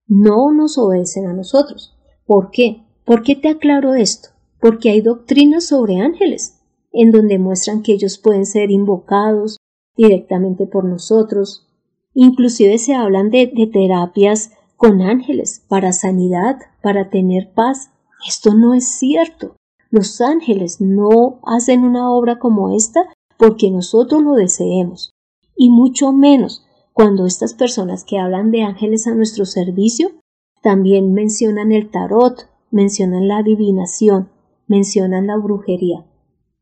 No 0.06 0.52
nos 0.52 0.76
obedecen 0.76 1.26
a 1.26 1.32
nosotros. 1.32 1.96
¿Por 2.26 2.50
qué? 2.50 2.84
¿Por 3.06 3.22
qué 3.22 3.36
te 3.36 3.48
aclaro 3.48 3.94
esto? 3.94 4.28
Porque 4.60 4.90
hay 4.90 5.00
doctrinas 5.00 5.64
sobre 5.64 6.00
ángeles, 6.00 6.60
en 6.92 7.10
donde 7.10 7.38
muestran 7.38 7.82
que 7.82 7.94
ellos 7.94 8.18
pueden 8.18 8.44
ser 8.44 8.70
invocados, 8.70 9.56
directamente 9.96 10.66
por 10.66 10.84
nosotros. 10.84 11.66
Inclusive 12.12 12.76
se 12.76 12.92
hablan 12.92 13.30
de, 13.30 13.46
terapias 13.72 14.50
con 14.84 15.00
ángeles 15.00 15.64
para 15.66 15.92
sanidad, 15.92 16.58
para 16.82 17.08
tener 17.08 17.54
paz. 17.54 17.90
Esto 18.28 18.52
no 18.52 18.74
es 18.74 18.86
cierto. 18.86 19.56
Los 19.88 20.20
ángeles 20.20 20.78
no 20.78 21.40
hacen 21.42 21.84
una 21.84 22.10
obra 22.12 22.38
como 22.38 22.76
esta 22.76 23.00
porque 23.38 23.70
nosotros 23.70 24.22
lo 24.22 24.34
deseemos. 24.34 25.14
Y 25.56 25.70
mucho 25.70 26.12
menos 26.12 26.66
cuando 26.92 27.24
estas 27.24 27.54
personas 27.54 28.04
que 28.04 28.18
hablan 28.18 28.50
de 28.50 28.62
ángeles 28.62 29.06
a 29.06 29.14
nuestro 29.14 29.46
servicio 29.46 30.10
también 30.60 31.14
mencionan 31.14 31.72
el 31.72 31.90
tarot, 31.90 32.50
mencionan 32.70 33.26
la 33.26 33.38
adivinación, 33.38 34.28
mencionan 34.66 35.28
la 35.28 35.38
brujería. 35.38 36.04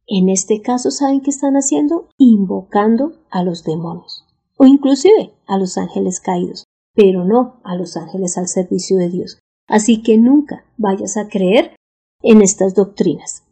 En 0.07 0.29
este 0.29 0.63
caso, 0.63 0.93
¿saben 0.93 1.23
qué 1.23 1.31
están 1.31 1.55
haciendo? 1.55 2.09
Invocando 2.19 3.15
a 3.33 3.43
los 3.43 3.65
demonios 3.65 4.25
o 4.57 4.67
inclusive 4.67 5.33
a 5.49 5.59
los 5.59 5.77
ángeles 5.77 6.21
caídos, 6.21 6.67
pero 6.95 7.25
no 7.25 7.61
a 7.65 7.77
los 7.77 7.97
ángeles 7.97 8.39
al 8.39 8.49
servicio 8.49 8.97
de 8.99 9.09
Dios. 9.09 9.39
Así 9.69 10.03
que 10.03 10.19
nunca 10.19 10.65
vayas 10.77 11.17
a 11.17 11.29
creer 11.29 11.75
en 12.23 12.43
estas 12.43 12.75
doctrinas. 12.75 13.45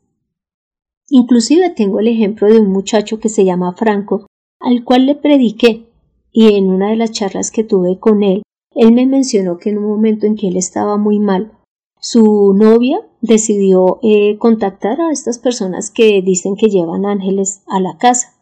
Inclusive 1.08 1.70
tengo 1.70 2.00
el 2.00 2.08
ejemplo 2.08 2.48
de 2.48 2.60
un 2.60 2.70
muchacho 2.70 3.18
que 3.18 3.28
se 3.28 3.44
llama 3.44 3.72
Franco, 3.72 4.26
al 4.60 4.84
cual 4.84 5.06
le 5.06 5.16
prediqué, 5.16 5.86
y 6.32 6.54
en 6.54 6.70
una 6.70 6.90
de 6.90 6.96
las 6.96 7.10
charlas 7.10 7.50
que 7.50 7.64
tuve 7.64 7.98
con 7.98 8.22
él, 8.22 8.42
él 8.74 8.92
me 8.92 9.06
mencionó 9.06 9.58
que 9.58 9.70
en 9.70 9.78
un 9.78 9.86
momento 9.86 10.26
en 10.26 10.36
que 10.36 10.48
él 10.48 10.56
estaba 10.56 10.96
muy 10.96 11.18
mal, 11.18 11.52
su 12.00 12.54
novia 12.54 13.00
decidió 13.20 13.98
eh, 14.02 14.38
contactar 14.38 15.00
a 15.00 15.10
estas 15.10 15.38
personas 15.38 15.90
que 15.90 16.22
dicen 16.22 16.56
que 16.56 16.68
llevan 16.68 17.04
ángeles 17.04 17.62
a 17.66 17.80
la 17.80 17.98
casa. 17.98 18.34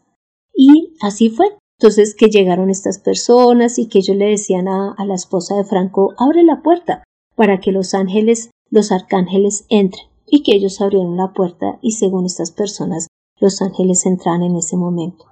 Y 0.53 0.93
así 1.01 1.29
fue. 1.29 1.47
Entonces 1.79 2.13
que 2.13 2.27
llegaron 2.27 2.69
estas 2.69 2.99
personas 2.99 3.79
y 3.79 3.87
que 3.87 3.99
ellos 3.99 4.17
le 4.17 4.25
decían 4.25 4.67
a, 4.67 4.91
a 4.91 5.05
la 5.05 5.15
esposa 5.15 5.55
de 5.55 5.63
Franco, 5.63 6.13
abre 6.17 6.43
la 6.43 6.61
puerta 6.61 7.03
para 7.35 7.61
que 7.61 7.71
los 7.71 7.93
ángeles, 7.93 8.51
los 8.69 8.91
arcángeles 8.91 9.65
entren. 9.69 10.03
y 10.31 10.43
que 10.43 10.55
ellos 10.55 10.79
abrieron 10.81 11.17
la 11.17 11.33
puerta 11.33 11.79
y 11.81 11.93
según 11.93 12.25
estas 12.25 12.51
personas 12.51 13.07
los 13.39 13.61
ángeles 13.61 14.05
entran 14.05 14.43
en 14.43 14.57
ese 14.57 14.75
momento. 14.75 15.25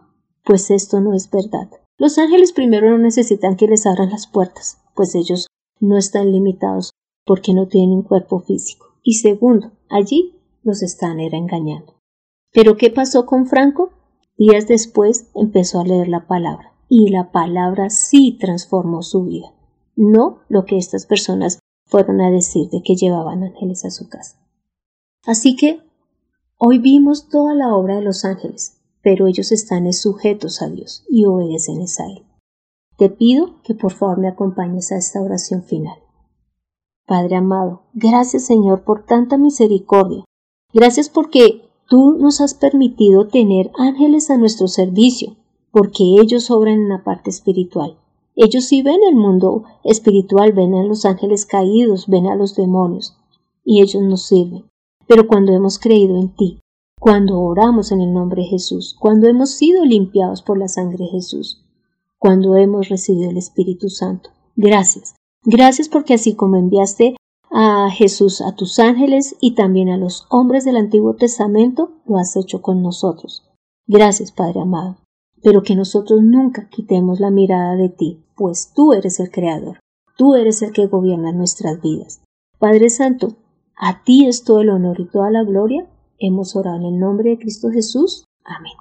Pues 0.44 0.72
esto 0.72 1.02
no 1.02 1.14
es 1.14 1.30
verdad. 1.30 1.70
Los 1.98 2.18
ángeles 2.18 2.54
primero 2.54 2.90
no 2.90 2.98
necesitan 2.98 3.58
que 3.58 3.68
les 3.68 3.86
abran 3.86 4.10
las 4.10 4.26
puertas, 4.26 4.78
pues 4.96 5.14
ellos 5.16 5.48
no 5.80 5.98
están 5.98 6.32
limitados 6.32 6.92
porque 7.26 7.54
no 7.54 7.68
tienen 7.68 7.92
un 7.92 8.04
cuerpo 8.04 8.40
físico. 8.40 8.96
Y 9.04 9.16
segundo, 9.16 9.72
allí 9.90 10.40
los 10.64 10.82
están 10.82 11.20
engañando. 11.20 11.94
Pero 12.54 12.78
¿qué 12.78 12.90
pasó 12.90 13.26
con 13.26 13.46
Franco? 13.48 13.92
Días 14.38 14.68
después 14.68 15.30
empezó 15.34 15.80
a 15.80 15.84
leer 15.84 16.08
la 16.08 16.28
palabra, 16.28 16.74
y 16.90 17.10
la 17.10 17.32
palabra 17.32 17.90
sí 17.90 18.38
transformó 18.40 19.02
su 19.02 19.24
vida, 19.26 19.54
no 19.96 20.40
lo 20.48 20.66
que 20.66 20.78
estas 20.78 21.06
personas 21.06 21.60
fueron 21.86 22.22
a 22.22 22.30
decir 22.30 22.70
de 22.70 22.82
que 22.84 22.96
llevaban 22.96 23.44
ángeles 23.44 23.86
a 23.86 23.92
su 23.92 24.10
casa. 24.10 24.38
Así 25.26 25.56
que 25.56 25.82
hoy 26.58 26.80
vimos 26.80 27.30
toda 27.30 27.54
la 27.54 27.76
obra 27.76 27.96
de 27.96 28.02
los 28.02 28.26
ángeles, 28.26 28.78
pero 29.02 29.28
ellos 29.28 29.52
están 29.52 29.92
sujetos 29.94 30.62
a 30.62 30.70
Dios 30.70 31.04
y 31.10 31.26
obedecen 31.26 31.82
a 31.82 32.12
Él. 32.12 32.26
Te 32.98 33.10
pido 33.10 33.62
que 33.64 33.74
por 33.74 33.94
favor 33.94 34.20
me 34.20 34.28
acompañes 34.28 34.92
a 34.92 34.98
esta 34.98 35.22
oración 35.22 35.64
final. 35.64 35.98
Padre 37.06 37.38
amado, 37.38 37.84
gracias 37.94 38.46
Señor 38.46 38.84
por 38.84 39.06
tanta 39.06 39.38
misericordia. 39.38 40.26
Gracias 40.74 41.10
porque 41.10 41.67
tú 41.88 42.18
nos 42.18 42.42
has 42.42 42.54
permitido 42.54 43.28
tener 43.28 43.72
ángeles 43.78 44.30
a 44.30 44.38
nuestro 44.38 44.68
servicio, 44.68 45.36
porque 45.72 46.04
ellos 46.22 46.52
obran 46.52 46.76
en 46.76 46.90
la 46.90 47.04
parte 47.04 47.30
espiritual. 47.30 47.98
Ellos 48.36 48.66
sí 48.66 48.84
ven 48.84 49.00
el 49.10 49.16
mundo 49.16 49.64
espiritual, 49.84 50.54
ven 50.54 50.76
a 50.76 50.84
los 50.84 51.06
ángeles 51.06 51.46
caídos, 51.46 52.08
ven 52.08 52.28
a 52.28 52.36
los 52.36 52.56
demonios, 52.56 53.18
y 53.66 53.82
ellos 53.82 54.04
nos 54.04 54.28
sirven. 54.28 54.66
Pero 55.08 55.28
cuando 55.28 55.54
hemos 55.54 55.80
creído 55.80 56.16
en 56.18 56.30
ti, 56.36 56.60
cuando 57.00 57.40
oramos 57.40 57.92
en 57.92 58.02
el 58.02 58.14
nombre 58.14 58.44
de 58.44 58.50
Jesús, 58.50 58.96
cuando 59.00 59.28
hemos 59.28 59.52
sido 59.52 59.86
limpiados 59.86 60.42
por 60.42 60.58
la 60.58 60.68
sangre 60.68 61.06
de 61.06 61.12
Jesús, 61.12 61.64
cuando 62.20 62.56
hemos 62.56 62.90
recibido 62.90 63.30
el 63.30 63.38
Espíritu 63.38 63.90
Santo. 63.90 64.30
Gracias. 64.56 65.16
Gracias 65.44 65.90
porque 65.90 66.14
así 66.14 66.36
como 66.36 66.58
enviaste 66.58 67.16
a 67.52 67.90
Jesús 67.92 68.42
a 68.42 68.56
tus 68.56 68.80
ángeles 68.80 69.36
y 69.40 69.56
también 69.56 69.90
a 69.90 69.98
los 69.98 70.26
hombres 70.30 70.66
del 70.66 70.78
Antiguo 70.78 71.16
Testamento, 71.16 71.92
lo 72.06 72.18
has 72.18 72.36
hecho 72.36 72.62
con 72.62 72.82
nosotros. 72.82 73.44
Gracias, 73.88 74.32
Padre 74.32 74.62
amado. 74.62 74.98
Pero 75.42 75.64
que 75.64 75.76
nosotros 75.76 76.22
nunca 76.24 76.68
quitemos 76.70 77.20
la 77.20 77.32
mirada 77.32 77.76
de 77.76 77.90
ti, 77.90 78.24
pues 78.36 78.74
tú 78.76 78.94
eres 78.94 79.20
el 79.20 79.32
Creador, 79.32 79.80
tú 80.18 80.36
eres 80.36 80.62
el 80.62 80.72
que 80.72 80.88
gobierna 80.88 81.32
nuestras 81.32 81.82
vidas. 81.82 82.22
Padre 82.60 82.90
Santo, 82.90 83.36
a 83.76 84.04
ti 84.04 84.28
es 84.28 84.44
todo 84.44 84.62
el 84.62 84.70
honor 84.70 85.00
y 85.00 85.06
toda 85.06 85.30
la 85.30 85.44
gloria. 85.44 85.88
Hemos 86.20 86.56
orado 86.56 86.78
en 86.78 86.86
el 86.86 87.00
nombre 87.00 87.30
de 87.30 87.38
Cristo 87.38 87.70
Jesús. 87.70 88.26
Amén. 88.44 88.74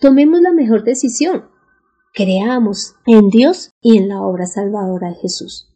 Tomemos 0.00 0.40
la 0.40 0.52
mejor 0.52 0.82
decisión. 0.82 1.44
Creamos 2.12 2.96
en 3.06 3.28
Dios 3.28 3.70
y 3.80 3.98
en 3.98 4.08
la 4.08 4.22
obra 4.22 4.46
salvadora 4.46 5.10
de 5.10 5.14
Jesús. 5.14 5.72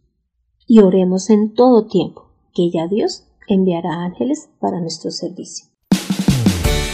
Y 0.67 0.81
oremos 0.81 1.31
en 1.31 1.55
todo 1.55 1.87
tiempo, 1.87 2.31
que 2.55 2.71
ya 2.71 2.87
Dios 2.87 3.25
enviará 3.49 4.05
ángeles 4.05 4.49
para 4.61 4.81
nuestro 4.81 5.11
servicio. 5.11 5.67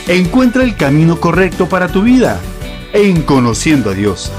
Encuentra 0.09 0.65
el 0.65 0.77
camino 0.77 1.21
correcto 1.21 1.69
para 1.69 1.93
tu 1.93 2.03
vida 2.03 2.41
en 2.93 3.23
Conociendo 3.23 3.91
a 3.91 3.95
Dios. 3.95 4.33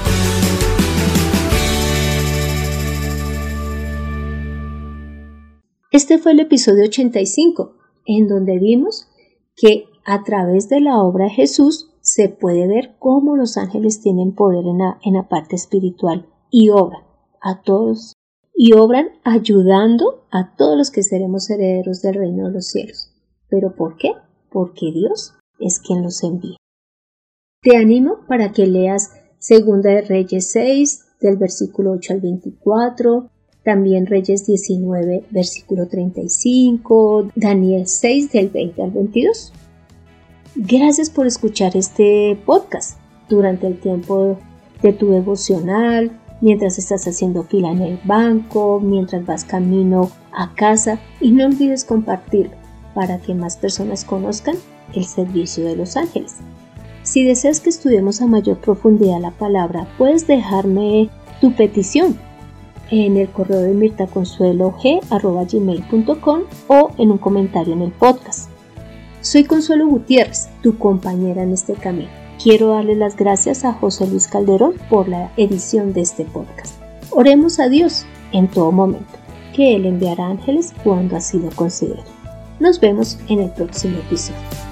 Este 5.92 6.18
fue 6.18 6.32
el 6.32 6.40
episodio 6.40 6.84
85, 6.84 7.72
en 8.06 8.28
donde 8.28 8.58
vimos 8.58 9.08
que 9.56 9.86
a 10.04 10.22
través 10.24 10.68
de 10.68 10.80
la 10.80 11.02
obra 11.02 11.24
de 11.24 11.30
Jesús 11.30 11.90
se 12.00 12.28
puede 12.28 12.66
ver 12.66 12.96
cómo 12.98 13.36
los 13.36 13.56
ángeles 13.56 14.00
tienen 14.00 14.34
poder 14.34 14.64
en 14.66 15.14
la, 15.14 15.28
parte 15.28 15.56
espiritual 15.56 16.26
y 16.50 16.70
obran 16.70 17.02
a 17.40 17.62
todos 17.62 18.14
y 18.62 18.74
obran 18.74 19.08
ayudando 19.24 20.26
a 20.30 20.54
todos 20.54 20.76
los 20.76 20.90
que 20.90 21.02
seremos 21.02 21.48
herederos 21.48 22.02
del 22.02 22.16
reino 22.16 22.48
de 22.48 22.52
los 22.52 22.66
cielos. 22.66 23.10
¿Pero 23.48 23.74
por 23.74 23.96
qué? 23.96 24.12
Porque 24.52 24.92
Dios 24.92 25.32
es 25.58 25.80
quien 25.80 26.02
los 26.02 26.22
envía. 26.22 26.58
Te 27.62 27.78
animo 27.78 28.18
para 28.28 28.52
que 28.52 28.66
leas 28.66 29.12
Segunda 29.38 29.88
de 29.88 30.02
Reyes 30.02 30.50
6 30.50 31.06
del 31.22 31.38
versículo 31.38 31.92
8 31.92 32.12
al 32.12 32.20
24, 32.20 33.30
también 33.64 34.04
Reyes 34.04 34.44
19 34.44 35.24
versículo 35.30 35.88
35, 35.88 37.30
Daniel 37.36 37.86
6 37.86 38.30
del 38.30 38.50
20 38.50 38.82
al 38.82 38.90
22. 38.90 39.54
Gracias 40.56 41.08
por 41.08 41.26
escuchar 41.26 41.74
este 41.78 42.38
podcast 42.44 42.98
durante 43.26 43.66
el 43.66 43.80
tiempo 43.80 44.38
de 44.82 44.92
tu 44.92 45.08
devocional, 45.08 46.20
mientras 46.40 46.78
estás 46.78 47.06
haciendo 47.06 47.44
fila 47.44 47.70
en 47.70 47.82
el 47.82 48.00
banco, 48.04 48.80
mientras 48.80 49.26
vas 49.26 49.44
camino 49.44 50.10
a 50.32 50.54
casa 50.54 50.98
y 51.20 51.32
no 51.32 51.44
olvides 51.46 51.84
compartirlo 51.84 52.56
para 52.94 53.18
que 53.18 53.34
más 53.34 53.56
personas 53.56 54.04
conozcan 54.04 54.56
el 54.94 55.04
servicio 55.04 55.64
de 55.64 55.74
los 55.76 55.96
ángeles. 55.96 56.36
Si 57.02 57.24
deseas 57.24 57.60
que 57.60 57.70
estudiemos 57.70 58.20
a 58.20 58.26
mayor 58.26 58.58
profundidad 58.58 59.20
la 59.20 59.30
palabra, 59.30 59.88
puedes 59.96 60.26
dejarme 60.26 61.08
tu 61.40 61.54
petición 61.54 62.18
en 62.90 63.16
el 63.16 63.30
correo 63.30 63.60
de 63.60 63.72
mirtaconsuelog.com 63.72 66.40
o 66.68 66.90
en 66.98 67.10
un 67.10 67.18
comentario 67.18 67.72
en 67.72 67.82
el 67.82 67.92
podcast. 67.92 68.50
Soy 69.20 69.44
Consuelo 69.44 69.86
Gutiérrez, 69.86 70.48
tu 70.62 70.76
compañera 70.78 71.42
en 71.42 71.52
este 71.52 71.74
camino. 71.74 72.19
Quiero 72.42 72.68
darle 72.68 72.96
las 72.96 73.16
gracias 73.16 73.66
a 73.66 73.74
José 73.74 74.06
Luis 74.06 74.26
Calderón 74.26 74.72
por 74.88 75.08
la 75.08 75.30
edición 75.36 75.92
de 75.92 76.00
este 76.00 76.24
podcast. 76.24 76.74
Oremos 77.10 77.60
a 77.60 77.68
Dios 77.68 78.06
en 78.32 78.48
todo 78.48 78.72
momento, 78.72 79.12
que 79.54 79.76
Él 79.76 79.84
enviará 79.84 80.28
ángeles 80.28 80.72
cuando 80.82 81.16
así 81.16 81.38
lo 81.38 81.50
considere. 81.50 82.02
Nos 82.58 82.80
vemos 82.80 83.18
en 83.28 83.40
el 83.40 83.50
próximo 83.50 83.98
episodio. 83.98 84.69